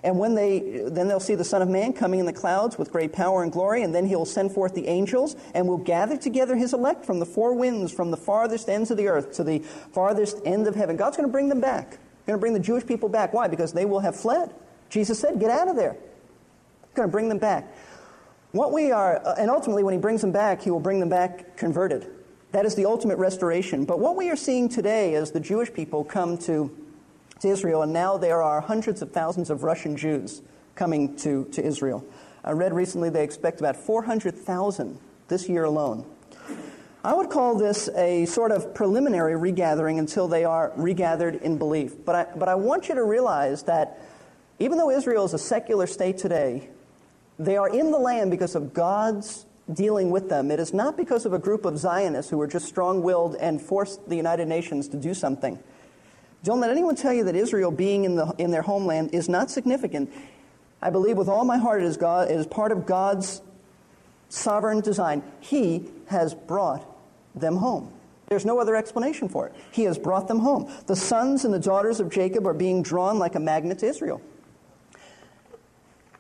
And 0.03 0.19
when 0.19 0.35
they, 0.35 0.83
then 0.85 1.07
they'll 1.07 1.19
see 1.19 1.35
the 1.35 1.43
Son 1.43 1.61
of 1.61 1.69
Man 1.69 1.93
coming 1.93 2.19
in 2.19 2.25
the 2.25 2.33
clouds 2.33 2.77
with 2.77 2.91
great 2.91 3.13
power 3.13 3.43
and 3.43 3.51
glory, 3.51 3.83
and 3.83 3.93
then 3.93 4.05
he'll 4.05 4.25
send 4.25 4.51
forth 4.51 4.73
the 4.75 4.87
angels, 4.87 5.35
and 5.53 5.67
will 5.67 5.77
gather 5.77 6.17
together 6.17 6.55
his 6.55 6.73
elect 6.73 7.05
from 7.05 7.19
the 7.19 7.25
four 7.25 7.53
winds, 7.53 7.91
from 7.91 8.11
the 8.11 8.17
farthest 8.17 8.69
ends 8.69 8.91
of 8.91 8.97
the 8.97 9.07
earth 9.07 9.33
to 9.33 9.43
the 9.43 9.59
farthest 9.59 10.39
end 10.45 10.67
of 10.67 10.75
heaven. 10.75 10.95
God's 10.95 11.17
going 11.17 11.27
to 11.27 11.31
bring 11.31 11.49
them 11.49 11.61
back. 11.61 11.91
He's 11.91 12.27
going 12.27 12.37
to 12.37 12.41
bring 12.41 12.53
the 12.53 12.59
Jewish 12.59 12.85
people 12.85 13.09
back. 13.09 13.33
Why? 13.33 13.47
Because 13.47 13.73
they 13.73 13.85
will 13.85 13.99
have 13.99 14.15
fled. 14.15 14.53
Jesus 14.89 15.19
said, 15.19 15.39
Get 15.39 15.49
out 15.49 15.67
of 15.67 15.75
there. 15.75 15.93
He's 15.93 16.93
going 16.95 17.07
to 17.07 17.11
bring 17.11 17.29
them 17.29 17.39
back. 17.39 17.73
What 18.51 18.71
we 18.71 18.91
are, 18.91 19.25
uh, 19.25 19.35
and 19.37 19.49
ultimately, 19.49 19.83
when 19.83 19.93
he 19.93 19.99
brings 19.99 20.21
them 20.21 20.31
back, 20.31 20.61
he 20.61 20.71
will 20.71 20.79
bring 20.79 20.99
them 20.99 21.09
back 21.09 21.57
converted. 21.57 22.07
That 22.51 22.65
is 22.65 22.75
the 22.75 22.85
ultimate 22.85 23.17
restoration. 23.17 23.85
But 23.85 23.99
what 23.99 24.15
we 24.15 24.29
are 24.29 24.35
seeing 24.35 24.69
today 24.69 25.15
as 25.15 25.31
the 25.31 25.39
Jewish 25.39 25.71
people 25.73 26.03
come 26.03 26.37
to 26.39 26.71
to 27.39 27.47
Israel, 27.47 27.81
and 27.83 27.93
now 27.93 28.17
there 28.17 28.41
are 28.41 28.61
hundreds 28.61 29.01
of 29.01 29.11
thousands 29.11 29.49
of 29.49 29.63
Russian 29.63 29.95
Jews 29.95 30.41
coming 30.75 31.15
to, 31.17 31.45
to 31.51 31.65
Israel. 31.65 32.05
I 32.43 32.51
read 32.51 32.73
recently 32.73 33.09
they 33.09 33.23
expect 33.23 33.59
about 33.59 33.75
400,000 33.75 34.99
this 35.27 35.49
year 35.49 35.65
alone. 35.65 36.05
I 37.03 37.13
would 37.13 37.29
call 37.29 37.57
this 37.57 37.89
a 37.95 38.25
sort 38.25 38.51
of 38.51 38.73
preliminary 38.73 39.35
regathering 39.35 39.99
until 39.99 40.27
they 40.27 40.43
are 40.43 40.71
regathered 40.75 41.35
in 41.35 41.57
belief. 41.57 41.93
But 42.03 42.15
I, 42.15 42.37
but 42.37 42.49
I 42.49 42.55
want 42.55 42.89
you 42.89 42.95
to 42.95 43.03
realize 43.03 43.63
that 43.63 44.01
even 44.59 44.77
though 44.77 44.89
Israel 44.89 45.23
is 45.25 45.33
a 45.33 45.37
secular 45.37 45.87
state 45.87 46.17
today, 46.17 46.69
they 47.39 47.55
are 47.55 47.69
in 47.69 47.91
the 47.91 47.97
land 47.97 48.31
because 48.31 48.55
of 48.55 48.73
God's 48.73 49.45
dealing 49.71 50.09
with 50.09 50.29
them. 50.29 50.49
It 50.49 50.59
is 50.59 50.73
not 50.73 50.97
because 50.97 51.25
of 51.25 51.33
a 51.33 51.39
group 51.39 51.65
of 51.65 51.77
Zionists 51.77 52.31
who 52.31 52.37
were 52.37 52.47
just 52.47 52.65
strong 52.65 53.03
willed 53.03 53.35
and 53.35 53.61
forced 53.61 54.09
the 54.09 54.15
United 54.15 54.47
Nations 54.47 54.87
to 54.89 54.97
do 54.97 55.13
something. 55.13 55.59
Don't 56.47 56.61
let 56.61 56.71
anyone 56.71 56.95
tell 56.95 57.11
you 57.11 57.25
that 57.25 57.35
Israel 57.35 57.71
being 57.71 58.05
in, 58.05 58.15
the, 58.15 58.33
in 58.37 58.51
their 58.51 58.61
homeland 58.61 59.09
is 59.11 59.27
not 59.27 59.51
significant. 59.51 60.09
I 60.81 60.89
believe 60.89 61.17
with 61.17 61.27
all 61.27 61.43
my 61.43 61.57
heart 61.57 61.81
it 61.81 61.85
is, 61.85 61.97
God, 61.97 62.31
it 62.31 62.39
is 62.39 62.47
part 62.47 62.71
of 62.71 62.85
God's 62.85 63.41
sovereign 64.29 64.79
design. 64.79 65.23
He 65.41 65.89
has 66.05 66.33
brought 66.33 66.87
them 67.35 67.57
home. 67.57 67.91
There's 68.27 68.45
no 68.45 68.59
other 68.59 68.77
explanation 68.77 69.27
for 69.27 69.47
it. 69.47 69.55
He 69.71 69.83
has 69.83 69.97
brought 69.97 70.29
them 70.29 70.39
home. 70.39 70.71
The 70.85 70.95
sons 70.95 71.43
and 71.43 71.53
the 71.53 71.59
daughters 71.59 71.99
of 71.99 72.09
Jacob 72.09 72.47
are 72.47 72.53
being 72.53 72.81
drawn 72.81 73.19
like 73.19 73.35
a 73.35 73.41
magnet 73.41 73.79
to 73.79 73.87
Israel. 73.87 74.21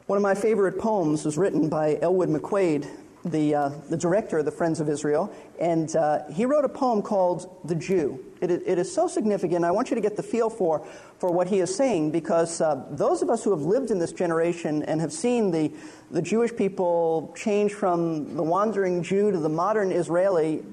One 0.07 0.17
of 0.17 0.23
my 0.23 0.35
favorite 0.35 0.77
poems 0.77 1.23
was 1.23 1.37
written 1.37 1.69
by 1.69 1.99
Elwood 2.01 2.27
McQuaid 2.27 2.85
the, 3.31 3.55
uh, 3.55 3.69
the 3.89 3.97
director 3.97 4.39
of 4.39 4.45
the 4.45 4.51
Friends 4.51 4.79
of 4.79 4.89
Israel, 4.89 5.33
and 5.59 5.95
uh, 5.95 6.27
he 6.31 6.45
wrote 6.45 6.65
a 6.65 6.69
poem 6.69 7.01
called 7.01 7.59
The 7.65 7.75
Jew. 7.75 8.23
It, 8.41 8.51
it 8.51 8.77
is 8.77 8.93
so 8.93 9.07
significant. 9.07 9.65
I 9.65 9.71
want 9.71 9.89
you 9.89 9.95
to 9.95 10.01
get 10.01 10.15
the 10.15 10.23
feel 10.23 10.49
for, 10.49 10.85
for 11.19 11.31
what 11.31 11.47
he 11.47 11.59
is 11.59 11.75
saying 11.75 12.11
because 12.11 12.61
uh, 12.61 12.85
those 12.91 13.21
of 13.21 13.29
us 13.29 13.43
who 13.43 13.51
have 13.51 13.61
lived 13.61 13.91
in 13.91 13.99
this 13.99 14.11
generation 14.11 14.83
and 14.83 15.01
have 15.01 15.11
seen 15.11 15.51
the, 15.51 15.71
the 16.11 16.21
Jewish 16.21 16.55
people 16.55 17.33
change 17.35 17.73
from 17.73 18.35
the 18.35 18.43
wandering 18.43 19.01
Jew 19.03 19.31
to 19.31 19.37
the 19.39 19.49
modern 19.49 19.91
Israeli 19.91 20.63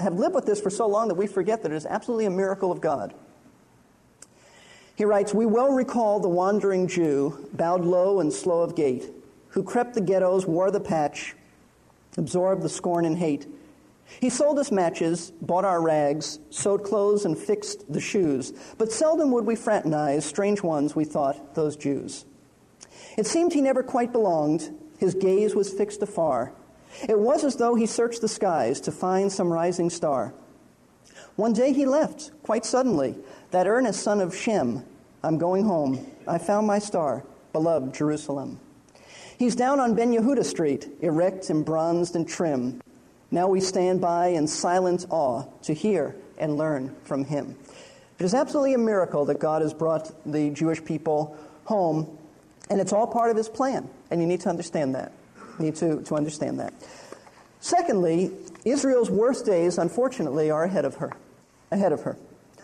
have 0.00 0.14
lived 0.14 0.34
with 0.34 0.46
this 0.46 0.60
for 0.60 0.70
so 0.70 0.86
long 0.86 1.08
that 1.08 1.14
we 1.14 1.26
forget 1.26 1.62
that 1.62 1.72
it 1.72 1.74
is 1.74 1.86
absolutely 1.86 2.26
a 2.26 2.30
miracle 2.30 2.70
of 2.70 2.80
God. 2.80 3.14
He 4.94 5.04
writes, 5.04 5.32
We 5.32 5.46
well 5.46 5.72
recall 5.72 6.20
the 6.20 6.28
wandering 6.28 6.88
Jew, 6.88 7.48
bowed 7.52 7.84
low 7.84 8.20
and 8.20 8.32
slow 8.32 8.62
of 8.62 8.74
gait, 8.74 9.10
who 9.50 9.62
crept 9.62 9.94
the 9.94 10.00
ghettos, 10.00 10.46
wore 10.46 10.70
the 10.70 10.80
patch, 10.80 11.34
absorbed 12.18 12.62
the 12.62 12.68
scorn 12.68 13.04
and 13.04 13.16
hate. 13.16 13.46
He 14.20 14.30
sold 14.30 14.58
us 14.58 14.72
matches, 14.72 15.32
bought 15.40 15.64
our 15.64 15.80
rags, 15.80 16.38
sewed 16.50 16.82
clothes, 16.82 17.24
and 17.24 17.38
fixed 17.38 17.90
the 17.92 18.00
shoes. 18.00 18.52
But 18.76 18.92
seldom 18.92 19.30
would 19.32 19.46
we 19.46 19.54
fraternize, 19.54 20.24
strange 20.24 20.62
ones, 20.62 20.96
we 20.96 21.04
thought, 21.04 21.54
those 21.54 21.76
Jews. 21.76 22.24
It 23.16 23.26
seemed 23.26 23.52
he 23.52 23.60
never 23.60 23.82
quite 23.82 24.12
belonged. 24.12 24.74
His 24.98 25.14
gaze 25.14 25.54
was 25.54 25.72
fixed 25.72 26.02
afar. 26.02 26.52
It 27.08 27.18
was 27.18 27.44
as 27.44 27.56
though 27.56 27.74
he 27.74 27.86
searched 27.86 28.22
the 28.22 28.28
skies 28.28 28.80
to 28.82 28.92
find 28.92 29.30
some 29.30 29.52
rising 29.52 29.90
star. 29.90 30.34
One 31.36 31.52
day 31.52 31.72
he 31.72 31.86
left, 31.86 32.32
quite 32.42 32.64
suddenly, 32.64 33.16
that 33.50 33.68
earnest 33.68 34.02
son 34.02 34.20
of 34.20 34.34
Shem. 34.34 34.84
I'm 35.22 35.38
going 35.38 35.64
home. 35.64 36.06
I 36.26 36.38
found 36.38 36.66
my 36.66 36.78
star, 36.78 37.24
beloved 37.52 37.94
Jerusalem. 37.94 38.58
He's 39.38 39.54
down 39.54 39.78
on 39.78 39.94
Ben 39.94 40.12
Yehuda 40.12 40.44
Street, 40.44 40.88
erect 41.00 41.48
and 41.48 41.64
bronzed 41.64 42.16
and 42.16 42.28
trim. 42.28 42.80
Now 43.30 43.46
we 43.46 43.60
stand 43.60 44.00
by 44.00 44.28
in 44.28 44.48
silent 44.48 45.06
awe 45.10 45.44
to 45.62 45.72
hear 45.72 46.16
and 46.38 46.56
learn 46.56 46.96
from 47.04 47.24
him. 47.24 47.56
It 48.18 48.24
is 48.24 48.34
absolutely 48.34 48.74
a 48.74 48.78
miracle 48.78 49.26
that 49.26 49.38
God 49.38 49.62
has 49.62 49.72
brought 49.72 50.10
the 50.26 50.50
Jewish 50.50 50.84
people 50.84 51.36
home, 51.66 52.18
and 52.68 52.80
it's 52.80 52.92
all 52.92 53.06
part 53.06 53.30
of 53.30 53.36
his 53.36 53.48
plan, 53.48 53.88
and 54.10 54.20
you 54.20 54.26
need 54.26 54.40
to 54.40 54.48
understand 54.48 54.96
that. 54.96 55.12
You 55.60 55.66
need 55.66 55.76
to, 55.76 56.02
to 56.02 56.16
understand 56.16 56.58
that. 56.58 56.74
Secondly, 57.60 58.32
Israel's 58.64 59.08
worst 59.08 59.46
days, 59.46 59.78
unfortunately, 59.78 60.50
are 60.50 60.64
ahead 60.64 60.84
of 60.84 60.96
her. 60.96 61.12
Ahead 61.70 61.92
of 61.92 62.02
her. 62.02 62.16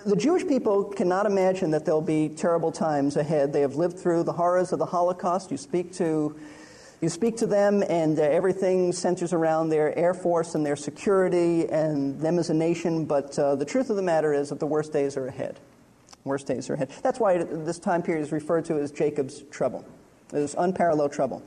The 0.06 0.16
Jewish 0.16 0.44
people 0.44 0.84
cannot 0.84 1.26
imagine 1.26 1.70
that 1.70 1.84
there'll 1.84 2.00
be 2.00 2.30
terrible 2.30 2.72
times 2.72 3.16
ahead. 3.16 3.52
They 3.52 3.60
have 3.60 3.76
lived 3.76 3.96
through 3.96 4.24
the 4.24 4.32
horrors 4.32 4.72
of 4.72 4.80
the 4.80 4.86
Holocaust. 4.86 5.52
You 5.52 5.56
speak 5.56 5.92
to 5.94 6.36
you 7.04 7.10
speak 7.10 7.36
to 7.36 7.46
them, 7.46 7.84
and 7.90 8.18
uh, 8.18 8.22
everything 8.22 8.90
centers 8.90 9.34
around 9.34 9.68
their 9.68 9.96
air 9.96 10.14
force 10.14 10.54
and 10.54 10.64
their 10.64 10.74
security 10.74 11.68
and 11.68 12.18
them 12.18 12.38
as 12.38 12.48
a 12.48 12.54
nation. 12.54 13.04
But 13.04 13.38
uh, 13.38 13.56
the 13.56 13.64
truth 13.66 13.90
of 13.90 13.96
the 13.96 14.02
matter 14.02 14.32
is 14.32 14.48
that 14.48 14.58
the 14.58 14.66
worst 14.66 14.90
days 14.90 15.18
are 15.18 15.26
ahead. 15.26 15.60
Worst 16.24 16.46
days 16.46 16.70
are 16.70 16.74
ahead. 16.74 16.90
That's 17.02 17.20
why 17.20 17.36
this 17.36 17.78
time 17.78 18.02
period 18.02 18.22
is 18.22 18.32
referred 18.32 18.64
to 18.64 18.78
as 18.78 18.90
Jacob's 18.90 19.42
trouble. 19.50 19.84
It's 20.32 20.54
unparalleled 20.56 21.12
trouble. 21.12 21.42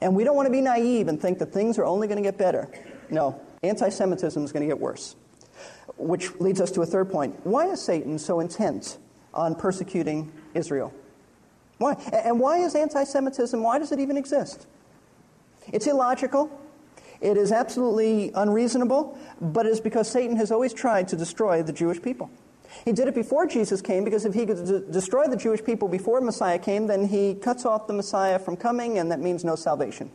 And 0.00 0.16
we 0.16 0.24
don't 0.24 0.34
want 0.34 0.46
to 0.46 0.50
be 0.50 0.62
naive 0.62 1.08
and 1.08 1.20
think 1.20 1.40
that 1.40 1.52
things 1.52 1.78
are 1.78 1.84
only 1.84 2.08
going 2.08 2.16
to 2.16 2.26
get 2.26 2.38
better. 2.38 2.66
No, 3.10 3.38
anti 3.62 3.90
Semitism 3.90 4.42
is 4.42 4.50
going 4.50 4.66
to 4.66 4.74
get 4.74 4.80
worse. 4.80 5.14
Which 5.98 6.34
leads 6.40 6.62
us 6.62 6.70
to 6.72 6.80
a 6.80 6.86
third 6.86 7.10
point. 7.10 7.38
Why 7.44 7.66
is 7.66 7.82
Satan 7.82 8.18
so 8.18 8.40
intent 8.40 8.96
on 9.34 9.56
persecuting 9.56 10.32
Israel? 10.54 10.94
Why? 11.76 11.92
And 12.12 12.40
why 12.40 12.60
is 12.60 12.74
anti 12.74 13.04
Semitism, 13.04 13.62
why 13.62 13.78
does 13.78 13.92
it 13.92 14.00
even 14.00 14.16
exist? 14.16 14.66
It's 15.72 15.86
illogical. 15.86 16.50
It 17.20 17.36
is 17.36 17.50
absolutely 17.50 18.30
unreasonable, 18.34 19.18
but 19.40 19.66
it 19.66 19.70
is 19.70 19.80
because 19.80 20.10
Satan 20.10 20.36
has 20.36 20.52
always 20.52 20.74
tried 20.74 21.08
to 21.08 21.16
destroy 21.16 21.62
the 21.62 21.72
Jewish 21.72 22.00
people. 22.00 22.30
He 22.84 22.92
did 22.92 23.08
it 23.08 23.14
before 23.14 23.46
Jesus 23.46 23.80
came 23.80 24.04
because 24.04 24.24
if 24.24 24.34
he 24.34 24.44
could 24.44 24.64
d- 24.66 24.92
destroy 24.92 25.26
the 25.26 25.36
Jewish 25.36 25.64
people 25.64 25.88
before 25.88 26.20
Messiah 26.20 26.58
came, 26.58 26.86
then 26.86 27.06
he 27.06 27.34
cuts 27.34 27.64
off 27.64 27.86
the 27.86 27.94
Messiah 27.94 28.38
from 28.38 28.56
coming, 28.56 28.98
and 28.98 29.10
that 29.10 29.20
means 29.20 29.44
no 29.44 29.56
salvation. 29.56 30.10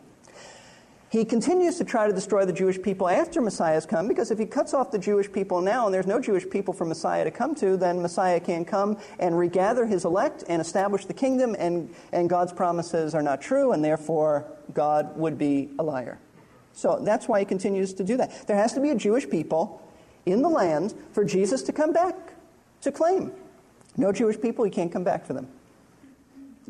He 1.11 1.25
continues 1.25 1.77
to 1.77 1.83
try 1.83 2.07
to 2.07 2.13
destroy 2.13 2.45
the 2.45 2.53
Jewish 2.53 2.81
people 2.81 3.09
after 3.09 3.41
Messiah 3.41 3.73
has 3.73 3.85
come 3.85 4.07
because 4.07 4.31
if 4.31 4.39
he 4.39 4.45
cuts 4.45 4.73
off 4.73 4.91
the 4.91 4.97
Jewish 4.97 5.29
people 5.29 5.59
now 5.59 5.85
and 5.85 5.93
there's 5.93 6.07
no 6.07 6.21
Jewish 6.21 6.49
people 6.49 6.73
for 6.73 6.85
Messiah 6.85 7.25
to 7.25 7.31
come 7.31 7.53
to, 7.55 7.75
then 7.75 8.01
Messiah 8.01 8.39
can't 8.39 8.65
come 8.65 8.97
and 9.19 9.37
regather 9.37 9.85
his 9.85 10.05
elect 10.05 10.45
and 10.47 10.61
establish 10.61 11.05
the 11.05 11.13
kingdom, 11.13 11.53
and, 11.59 11.93
and 12.13 12.29
God's 12.29 12.53
promises 12.53 13.13
are 13.13 13.21
not 13.21 13.41
true, 13.41 13.73
and 13.73 13.83
therefore 13.83 14.45
God 14.73 15.17
would 15.17 15.37
be 15.37 15.71
a 15.79 15.83
liar. 15.83 16.17
So 16.71 16.97
that's 17.01 17.27
why 17.27 17.39
he 17.39 17.45
continues 17.45 17.93
to 17.95 18.05
do 18.05 18.15
that. 18.15 18.47
There 18.47 18.55
has 18.55 18.71
to 18.73 18.79
be 18.79 18.91
a 18.91 18.95
Jewish 18.95 19.29
people 19.29 19.85
in 20.25 20.41
the 20.41 20.49
land 20.49 20.93
for 21.11 21.25
Jesus 21.25 21.61
to 21.63 21.73
come 21.73 21.91
back 21.91 22.15
to 22.83 22.91
claim. 22.91 23.33
No 23.97 24.13
Jewish 24.13 24.39
people, 24.39 24.63
he 24.63 24.71
can't 24.71 24.93
come 24.93 25.03
back 25.03 25.25
for 25.25 25.33
them. 25.33 25.49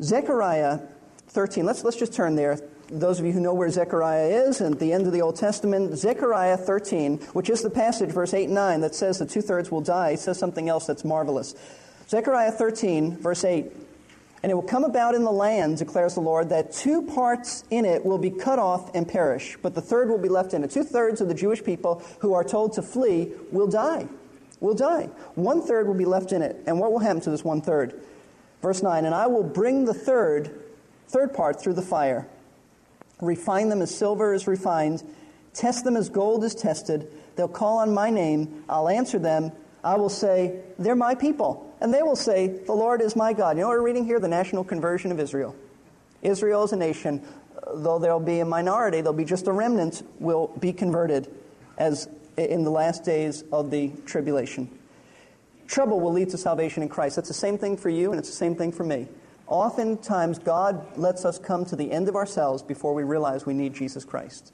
Zechariah 0.02 0.80
13, 1.28 1.64
let's, 1.64 1.84
let's 1.84 1.96
just 1.96 2.12
turn 2.12 2.34
there 2.34 2.58
those 2.92 3.18
of 3.18 3.26
you 3.26 3.32
who 3.32 3.40
know 3.40 3.54
where 3.54 3.70
Zechariah 3.70 4.26
is, 4.26 4.60
at 4.60 4.78
the 4.78 4.92
end 4.92 5.06
of 5.06 5.12
the 5.12 5.22
Old 5.22 5.36
Testament, 5.36 5.96
Zechariah 5.96 6.58
13, 6.58 7.18
which 7.32 7.48
is 7.48 7.62
the 7.62 7.70
passage, 7.70 8.10
verse 8.10 8.34
8 8.34 8.44
and 8.44 8.54
9, 8.54 8.80
that 8.82 8.94
says 8.94 9.18
that 9.18 9.30
two 9.30 9.40
thirds 9.40 9.70
will 9.70 9.80
die, 9.80 10.14
says 10.14 10.38
something 10.38 10.68
else 10.68 10.86
that's 10.86 11.04
marvelous. 11.04 11.54
Zechariah 12.08 12.52
13, 12.52 13.16
verse 13.16 13.44
8. 13.44 13.72
And 14.42 14.50
it 14.50 14.54
will 14.54 14.62
come 14.62 14.84
about 14.84 15.14
in 15.14 15.24
the 15.24 15.32
land, 15.32 15.78
declares 15.78 16.14
the 16.14 16.20
Lord, 16.20 16.50
that 16.50 16.72
two 16.72 17.02
parts 17.02 17.64
in 17.70 17.84
it 17.84 18.04
will 18.04 18.18
be 18.18 18.30
cut 18.30 18.58
off 18.58 18.94
and 18.94 19.08
perish, 19.08 19.56
but 19.62 19.74
the 19.74 19.80
third 19.80 20.10
will 20.10 20.18
be 20.18 20.28
left 20.28 20.52
in 20.52 20.62
it. 20.62 20.70
Two 20.70 20.84
thirds 20.84 21.20
of 21.20 21.28
the 21.28 21.34
Jewish 21.34 21.64
people 21.64 22.02
who 22.18 22.34
are 22.34 22.44
told 22.44 22.74
to 22.74 22.82
flee 22.82 23.32
will 23.50 23.68
die. 23.68 24.06
Will 24.60 24.74
die. 24.74 25.08
One 25.34 25.62
third 25.62 25.86
will 25.86 25.94
be 25.94 26.04
left 26.04 26.32
in 26.32 26.42
it. 26.42 26.62
And 26.66 26.78
what 26.78 26.92
will 26.92 26.98
happen 26.98 27.22
to 27.22 27.30
this 27.30 27.44
one 27.44 27.62
third? 27.62 28.00
Verse 28.60 28.82
9 28.82 29.04
And 29.04 29.14
I 29.14 29.28
will 29.28 29.42
bring 29.42 29.86
the 29.86 29.94
third, 29.94 30.62
third 31.08 31.32
part 31.32 31.60
through 31.60 31.74
the 31.74 31.82
fire 31.82 32.28
refine 33.22 33.70
them 33.70 33.80
as 33.80 33.94
silver 33.94 34.34
is 34.34 34.46
refined, 34.46 35.02
test 35.54 35.84
them 35.84 35.96
as 35.96 36.10
gold 36.10 36.44
is 36.44 36.54
tested. 36.54 37.10
They'll 37.36 37.48
call 37.48 37.78
on 37.78 37.94
my 37.94 38.10
name, 38.10 38.64
I'll 38.68 38.88
answer 38.88 39.18
them. 39.18 39.52
I 39.82 39.96
will 39.96 40.10
say, 40.10 40.60
They're 40.78 40.94
my 40.94 41.14
people. 41.14 41.74
And 41.80 41.92
they 41.92 42.02
will 42.02 42.16
say, 42.16 42.48
The 42.48 42.72
Lord 42.72 43.00
is 43.00 43.16
my 43.16 43.32
God. 43.32 43.56
You 43.56 43.62
know 43.62 43.68
what 43.68 43.78
we're 43.78 43.86
reading 43.86 44.04
here? 44.04 44.20
The 44.20 44.28
national 44.28 44.64
conversion 44.64 45.10
of 45.10 45.18
Israel. 45.18 45.56
Israel 46.20 46.62
is 46.64 46.72
a 46.72 46.76
nation, 46.76 47.22
though 47.74 47.98
there'll 47.98 48.20
be 48.20 48.40
a 48.40 48.44
minority, 48.44 49.00
there'll 49.00 49.12
be 49.12 49.24
just 49.24 49.48
a 49.48 49.52
remnant, 49.52 50.02
will 50.20 50.48
be 50.60 50.72
converted 50.72 51.28
as 51.78 52.08
in 52.36 52.64
the 52.64 52.70
last 52.70 53.04
days 53.04 53.44
of 53.52 53.70
the 53.70 53.90
tribulation. 54.06 54.70
Trouble 55.66 56.00
will 56.00 56.12
lead 56.12 56.30
to 56.30 56.38
salvation 56.38 56.82
in 56.82 56.88
Christ. 56.88 57.16
That's 57.16 57.28
the 57.28 57.34
same 57.34 57.58
thing 57.58 57.76
for 57.76 57.88
you, 57.88 58.10
and 58.10 58.18
it's 58.18 58.28
the 58.28 58.36
same 58.36 58.54
thing 58.54 58.72
for 58.72 58.84
me. 58.84 59.08
Oftentimes, 59.52 60.38
God 60.38 60.96
lets 60.96 61.26
us 61.26 61.38
come 61.38 61.66
to 61.66 61.76
the 61.76 61.92
end 61.92 62.08
of 62.08 62.16
ourselves 62.16 62.62
before 62.62 62.94
we 62.94 63.02
realize 63.02 63.44
we 63.44 63.52
need 63.52 63.74
Jesus 63.74 64.02
Christ. 64.02 64.50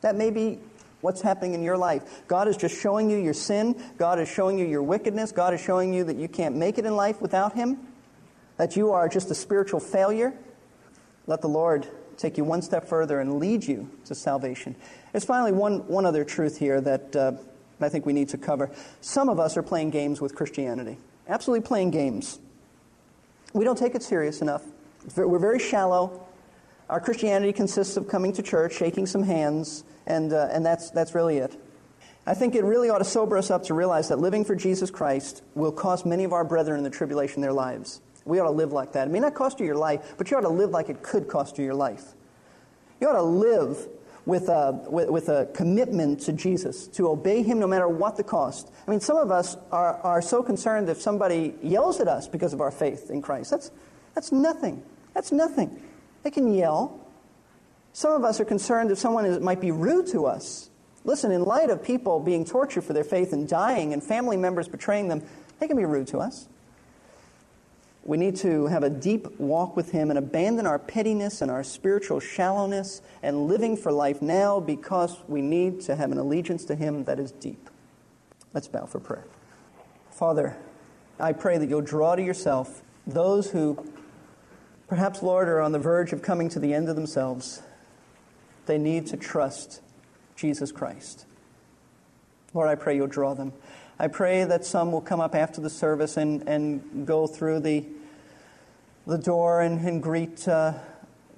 That 0.00 0.16
may 0.16 0.30
be 0.30 0.60
what's 1.02 1.20
happening 1.20 1.52
in 1.52 1.62
your 1.62 1.76
life. 1.76 2.26
God 2.26 2.48
is 2.48 2.56
just 2.56 2.80
showing 2.80 3.10
you 3.10 3.18
your 3.18 3.34
sin. 3.34 3.78
God 3.98 4.18
is 4.18 4.26
showing 4.26 4.58
you 4.58 4.64
your 4.64 4.82
wickedness. 4.82 5.30
God 5.30 5.52
is 5.52 5.60
showing 5.60 5.92
you 5.92 6.04
that 6.04 6.16
you 6.16 6.26
can't 6.26 6.56
make 6.56 6.78
it 6.78 6.86
in 6.86 6.96
life 6.96 7.20
without 7.20 7.52
Him, 7.52 7.86
that 8.56 8.76
you 8.76 8.92
are 8.92 9.10
just 9.10 9.30
a 9.30 9.34
spiritual 9.34 9.78
failure. 9.78 10.32
Let 11.26 11.42
the 11.42 11.48
Lord 11.48 11.86
take 12.16 12.38
you 12.38 12.44
one 12.44 12.62
step 12.62 12.88
further 12.88 13.20
and 13.20 13.38
lead 13.38 13.62
you 13.62 13.90
to 14.06 14.14
salvation. 14.14 14.74
There's 15.12 15.26
finally 15.26 15.52
one, 15.52 15.86
one 15.86 16.06
other 16.06 16.24
truth 16.24 16.58
here 16.58 16.80
that 16.80 17.14
uh, 17.14 17.32
I 17.78 17.90
think 17.90 18.06
we 18.06 18.14
need 18.14 18.30
to 18.30 18.38
cover. 18.38 18.70
Some 19.02 19.28
of 19.28 19.38
us 19.38 19.58
are 19.58 19.62
playing 19.62 19.90
games 19.90 20.22
with 20.22 20.34
Christianity, 20.34 20.96
absolutely 21.28 21.66
playing 21.66 21.90
games. 21.90 22.38
We 23.54 23.64
don't 23.64 23.78
take 23.78 23.94
it 23.94 24.02
serious 24.02 24.42
enough. 24.42 24.62
We're 25.16 25.38
very 25.38 25.60
shallow. 25.60 26.26
Our 26.90 27.00
Christianity 27.00 27.52
consists 27.52 27.96
of 27.96 28.08
coming 28.08 28.32
to 28.32 28.42
church, 28.42 28.74
shaking 28.74 29.06
some 29.06 29.22
hands, 29.22 29.84
and, 30.06 30.32
uh, 30.32 30.48
and 30.50 30.66
that's, 30.66 30.90
that's 30.90 31.14
really 31.14 31.38
it. 31.38 31.56
I 32.26 32.34
think 32.34 32.56
it 32.56 32.64
really 32.64 32.90
ought 32.90 32.98
to 32.98 33.04
sober 33.04 33.38
us 33.38 33.50
up 33.50 33.62
to 33.64 33.74
realize 33.74 34.08
that 34.08 34.18
living 34.18 34.44
for 34.44 34.56
Jesus 34.56 34.90
Christ 34.90 35.42
will 35.54 35.70
cost 35.70 36.04
many 36.04 36.24
of 36.24 36.32
our 36.32 36.44
brethren 36.44 36.78
in 36.78 36.84
the 36.84 36.90
tribulation 36.90 37.42
their 37.42 37.52
lives. 37.52 38.00
We 38.24 38.40
ought 38.40 38.44
to 38.44 38.50
live 38.50 38.72
like 38.72 38.92
that. 38.92 39.06
It 39.06 39.10
may 39.10 39.20
not 39.20 39.34
cost 39.34 39.60
you 39.60 39.66
your 39.66 39.76
life, 39.76 40.14
but 40.18 40.30
you 40.30 40.36
ought 40.36 40.42
to 40.42 40.48
live 40.48 40.70
like 40.70 40.88
it 40.88 41.02
could 41.02 41.28
cost 41.28 41.56
you 41.56 41.64
your 41.64 41.74
life. 41.74 42.14
You 43.00 43.08
ought 43.08 43.14
to 43.14 43.22
live 43.22 43.86
with 44.26 44.48
a, 44.48 44.72
with, 44.88 45.10
with, 45.10 45.28
a 45.28 45.46
commitment 45.54 46.20
to 46.20 46.32
Jesus, 46.32 46.88
to 46.88 47.08
obey 47.08 47.42
Him 47.42 47.58
no 47.58 47.66
matter 47.66 47.88
what 47.88 48.16
the 48.16 48.24
cost. 48.24 48.70
I 48.86 48.90
mean, 48.90 49.00
some 49.00 49.16
of 49.16 49.30
us 49.30 49.56
are, 49.70 49.98
are 49.98 50.22
so 50.22 50.42
concerned 50.42 50.88
if 50.88 51.00
somebody 51.00 51.54
yells 51.62 52.00
at 52.00 52.08
us 52.08 52.26
because 52.26 52.52
of 52.52 52.60
our 52.60 52.70
faith 52.70 53.10
in 53.10 53.20
Christ. 53.20 53.50
That's, 53.50 53.70
that's 54.14 54.32
nothing. 54.32 54.82
That's 55.12 55.30
nothing. 55.30 55.82
They 56.22 56.30
can 56.30 56.52
yell. 56.52 57.00
Some 57.92 58.12
of 58.12 58.24
us 58.24 58.40
are 58.40 58.44
concerned 58.44 58.90
if 58.90 58.98
someone 58.98 59.26
is, 59.26 59.40
might 59.40 59.60
be 59.60 59.70
rude 59.70 60.06
to 60.08 60.26
us. 60.26 60.70
Listen, 61.04 61.30
in 61.30 61.44
light 61.44 61.68
of 61.68 61.82
people 61.82 62.18
being 62.18 62.46
tortured 62.46 62.82
for 62.82 62.94
their 62.94 63.04
faith 63.04 63.32
and 63.32 63.46
dying 63.46 63.92
and 63.92 64.02
family 64.02 64.38
members 64.38 64.68
betraying 64.68 65.08
them, 65.08 65.22
they 65.60 65.68
can 65.68 65.76
be 65.76 65.84
rude 65.84 66.06
to 66.08 66.18
us. 66.18 66.48
We 68.04 68.18
need 68.18 68.36
to 68.36 68.66
have 68.66 68.82
a 68.82 68.90
deep 68.90 69.40
walk 69.40 69.76
with 69.76 69.90
Him 69.90 70.10
and 70.10 70.18
abandon 70.18 70.66
our 70.66 70.78
pettiness 70.78 71.40
and 71.40 71.50
our 71.50 71.64
spiritual 71.64 72.20
shallowness 72.20 73.00
and 73.22 73.48
living 73.48 73.78
for 73.78 73.90
life 73.90 74.20
now 74.20 74.60
because 74.60 75.16
we 75.26 75.40
need 75.40 75.80
to 75.82 75.96
have 75.96 76.12
an 76.12 76.18
allegiance 76.18 76.66
to 76.66 76.74
Him 76.74 77.04
that 77.04 77.18
is 77.18 77.32
deep. 77.32 77.70
Let's 78.52 78.68
bow 78.68 78.84
for 78.84 79.00
prayer. 79.00 79.24
Father, 80.10 80.56
I 81.18 81.32
pray 81.32 81.56
that 81.56 81.68
you'll 81.68 81.80
draw 81.80 82.14
to 82.14 82.22
yourself 82.22 82.82
those 83.06 83.50
who, 83.50 83.90
perhaps, 84.86 85.22
Lord, 85.22 85.48
are 85.48 85.60
on 85.60 85.72
the 85.72 85.78
verge 85.78 86.12
of 86.12 86.20
coming 86.20 86.50
to 86.50 86.60
the 86.60 86.74
end 86.74 86.90
of 86.90 86.96
themselves. 86.96 87.62
They 88.66 88.78
need 88.78 89.06
to 89.08 89.16
trust 89.16 89.80
Jesus 90.36 90.72
Christ. 90.72 91.24
Lord, 92.52 92.68
I 92.68 92.74
pray 92.74 92.96
you'll 92.96 93.06
draw 93.06 93.34
them. 93.34 93.52
I 93.98 94.08
pray 94.08 94.44
that 94.44 94.64
some 94.64 94.90
will 94.90 95.00
come 95.00 95.20
up 95.20 95.34
after 95.34 95.60
the 95.60 95.70
service 95.70 96.16
and, 96.16 96.48
and 96.48 97.06
go 97.06 97.26
through 97.28 97.60
the, 97.60 97.84
the 99.06 99.18
door 99.18 99.60
and, 99.60 99.78
and 99.86 100.02
greet 100.02 100.46
a 100.48 100.80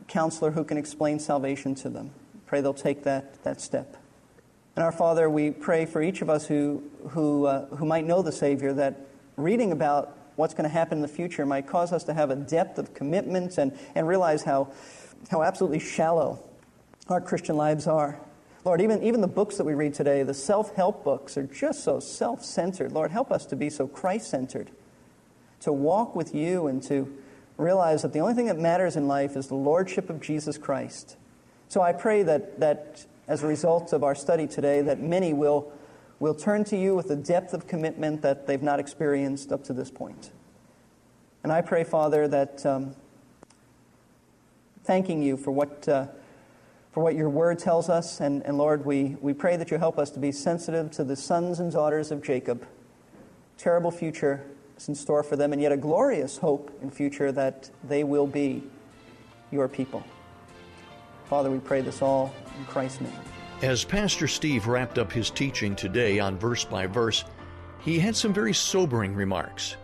counselor 0.09 0.51
who 0.51 0.64
can 0.64 0.79
explain 0.79 1.19
salvation 1.19 1.75
to 1.77 1.90
them. 1.90 2.11
Pray 2.47 2.62
they'll 2.62 2.73
take 2.73 3.03
that, 3.05 3.42
that 3.45 3.61
step. 3.61 3.97
And 4.75 4.85
our 4.85 4.92
Father, 4.92 5.29
we 5.29 5.51
pray 5.51 5.85
for 5.85 6.03
each 6.03 6.23
of 6.23 6.31
us 6.31 6.47
who, 6.47 6.83
who, 7.09 7.47
uh, 7.47 7.66
who 7.77 7.85
might 7.85 8.05
know 8.05 8.23
the 8.23 8.33
Savior 8.33 8.73
that 8.75 9.01
reading 9.37 9.73
about 9.73 10.16
what's 10.37 10.55
going 10.55 10.69
to 10.69 10.73
happen 10.73 10.99
in 10.99 11.03
the 11.03 11.09
future 11.09 11.45
might 11.45 11.66
cause 11.66 11.92
us 11.92 12.05
to 12.05 12.14
have 12.14 12.31
a 12.31 12.37
depth 12.37 12.79
of 12.79 12.95
commitment 12.95 13.59
and, 13.59 13.77
and 13.95 14.09
realize 14.09 14.42
how, 14.42 14.73
how 15.31 15.42
absolutely 15.42 15.79
shallow 15.79 16.38
our 17.09 17.21
Christian 17.21 17.57
lives 17.57 17.87
are. 17.87 18.19
Lord, 18.66 18.81
even, 18.81 19.00
even 19.05 19.20
the 19.20 19.29
books 19.29 19.59
that 19.59 19.64
we 19.64 19.74
read 19.74 19.94
today, 19.94 20.24
the 20.24 20.35
self 20.35 20.74
help 20.74 21.05
books, 21.05 21.37
are 21.37 21.44
just 21.44 21.85
so 21.85 22.00
self 22.00 22.44
centered. 22.44 22.90
Lord, 22.90 23.12
help 23.12 23.31
us 23.31 23.46
to 23.46 23.55
be 23.57 23.70
so 23.70 23.87
Christ 23.87 24.29
centered, 24.29 24.72
to 25.61 25.72
walk 25.72 26.16
with 26.16 26.35
you 26.35 26.66
and 26.66 26.83
to 26.83 27.16
realize 27.59 28.02
that 28.02 28.12
the 28.12 28.18
only 28.18 28.35
thing 28.35 28.46
that 28.46 28.59
matters 28.59 28.96
in 28.96 29.07
life 29.07 29.37
is 29.37 29.46
the 29.46 29.55
Lordship 29.55 30.11
of 30.11 30.20
Jesus 30.20 30.59
Christ. 30.59 31.16
So 31.68 31.81
I 31.81 31.92
pray 31.92 32.24
that, 32.24 32.59
that 32.59 33.07
as 33.29 33.44
a 33.44 33.46
result 33.46 33.92
of 33.92 34.02
our 34.02 34.16
study 34.16 34.48
today, 34.48 34.83
that 34.83 34.98
many 34.98 35.33
will, 35.33 35.72
will 36.18 36.35
turn 36.35 36.64
to 36.64 36.76
you 36.76 36.96
with 36.96 37.09
a 37.12 37.16
depth 37.16 37.55
of 37.55 37.68
commitment 37.68 38.22
that 38.22 38.48
they've 38.48 38.61
not 38.61 38.81
experienced 38.81 39.52
up 39.52 39.62
to 39.62 39.74
this 39.74 39.92
point. 39.92 40.33
And 41.44 41.52
I 41.52 41.61
pray, 41.61 41.85
Father, 41.85 42.26
that 42.26 42.66
um, 42.66 42.96
thanking 44.83 45.22
you 45.22 45.37
for 45.37 45.52
what. 45.52 45.88
Uh, 45.88 46.09
for 46.97 47.03
what 47.03 47.15
your 47.15 47.29
word 47.29 47.59
tells 47.59 47.91
us. 47.91 48.21
And, 48.21 48.43
and 48.47 48.57
Lord, 48.57 48.87
we, 48.87 49.19
we 49.21 49.35
pray 49.35 49.59
that 49.59 49.71
you 49.71 49.77
help 49.77 49.99
us 49.99 50.09
to 50.13 50.19
be 50.19 50.33
sensitive 50.33 50.91
to 50.93 51.05
the 51.05 51.15
sons 51.15 51.61
and 51.61 51.71
daughters 51.71 52.11
of 52.11 52.23
Jacob. 52.23 52.67
Terrible 53.59 53.91
future 53.91 54.43
is 54.79 54.89
in 54.89 54.95
store 54.95 55.23
for 55.23 55.37
them, 55.37 55.53
and 55.53 55.61
yet 55.61 55.73
a 55.73 55.77
glorious 55.77 56.39
hope 56.39 56.71
in 56.81 56.91
future 56.91 57.33
that 57.33 57.69
they 57.85 58.03
will 58.03 58.27
be 58.27 58.63
your 59.51 59.69
people. 59.69 60.03
Father, 61.27 61.51
we 61.51 61.59
pray 61.59 61.83
this 61.83 62.01
all 62.01 62.35
in 62.59 62.65
Christ's 62.65 63.03
name. 63.03 63.13
As 63.61 63.85
Pastor 63.85 64.27
Steve 64.27 64.67
wrapped 64.67 64.97
up 64.97 65.13
his 65.13 65.29
teaching 65.29 65.77
today 65.77 66.19
on 66.19 66.39
verse 66.39 66.65
by 66.65 66.87
verse, 66.87 67.27
he 67.81 67.99
had 67.99 68.17
some 68.17 68.33
very 68.33 68.55
sobering 68.55 69.15
remarks. 69.15 69.77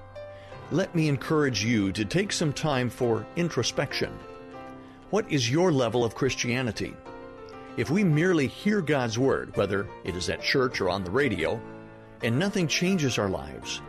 Let 0.70 0.94
me 0.94 1.08
encourage 1.10 1.62
you 1.62 1.92
to 1.92 2.06
take 2.06 2.32
some 2.32 2.54
time 2.54 2.88
for 2.88 3.26
introspection. 3.36 4.18
What 5.12 5.30
is 5.30 5.50
your 5.50 5.70
level 5.72 6.06
of 6.06 6.14
Christianity? 6.14 6.96
If 7.76 7.90
we 7.90 8.02
merely 8.02 8.46
hear 8.46 8.80
God's 8.80 9.18
Word, 9.18 9.54
whether 9.58 9.86
it 10.04 10.16
is 10.16 10.30
at 10.30 10.40
church 10.40 10.80
or 10.80 10.88
on 10.88 11.04
the 11.04 11.10
radio, 11.10 11.60
and 12.22 12.38
nothing 12.38 12.66
changes 12.66 13.18
our 13.18 13.28
lives, 13.28 13.82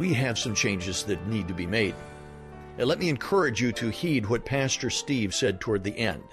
we 0.00 0.12
have 0.14 0.40
some 0.40 0.56
changes 0.56 1.04
that 1.04 1.24
need 1.28 1.46
to 1.46 1.54
be 1.54 1.68
made. 1.68 1.94
And 2.78 2.88
let 2.88 2.98
me 2.98 3.08
encourage 3.08 3.62
you 3.62 3.70
to 3.74 3.90
heed 3.90 4.26
what 4.26 4.44
Pastor 4.44 4.90
Steve 4.90 5.36
said 5.36 5.60
toward 5.60 5.84
the 5.84 5.96
end. 5.96 6.24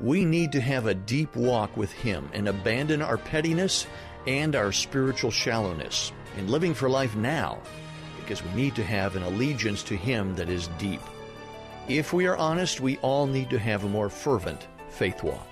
We 0.00 0.24
need 0.24 0.50
to 0.52 0.60
have 0.62 0.86
a 0.86 0.94
deep 0.94 1.36
walk 1.36 1.76
with 1.76 1.92
Him 1.92 2.30
and 2.32 2.48
abandon 2.48 3.02
our 3.02 3.18
pettiness 3.18 3.86
and 4.26 4.56
our 4.56 4.72
spiritual 4.72 5.30
shallowness 5.30 6.12
in 6.38 6.48
living 6.48 6.72
for 6.72 6.88
life 6.88 7.14
now 7.14 7.60
because 8.18 8.42
we 8.42 8.54
need 8.54 8.74
to 8.76 8.82
have 8.82 9.16
an 9.16 9.22
allegiance 9.22 9.82
to 9.82 9.96
Him 9.98 10.34
that 10.36 10.48
is 10.48 10.68
deep. 10.78 11.02
If 11.88 12.12
we 12.12 12.26
are 12.26 12.36
honest, 12.36 12.80
we 12.80 12.96
all 12.98 13.26
need 13.26 13.50
to 13.50 13.58
have 13.58 13.84
a 13.84 13.88
more 13.88 14.08
fervent 14.08 14.68
faith 14.88 15.22
walk. 15.22 15.48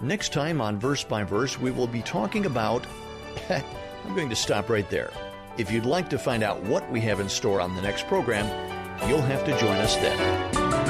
Next 0.00 0.32
time 0.32 0.60
on 0.60 0.78
Verse 0.78 1.02
by 1.02 1.24
Verse, 1.24 1.58
we 1.58 1.70
will 1.72 1.88
be 1.88 2.02
talking 2.02 2.46
about. 2.46 2.86
I'm 3.48 4.14
going 4.14 4.30
to 4.30 4.36
stop 4.36 4.70
right 4.70 4.88
there. 4.90 5.10
If 5.58 5.70
you'd 5.70 5.86
like 5.86 6.08
to 6.10 6.18
find 6.18 6.42
out 6.42 6.62
what 6.62 6.88
we 6.90 7.00
have 7.00 7.20
in 7.20 7.28
store 7.28 7.60
on 7.60 7.74
the 7.74 7.82
next 7.82 8.06
program, 8.06 8.46
you'll 9.08 9.20
have 9.22 9.44
to 9.44 9.58
join 9.58 9.76
us 9.76 9.96
then. 9.96 10.89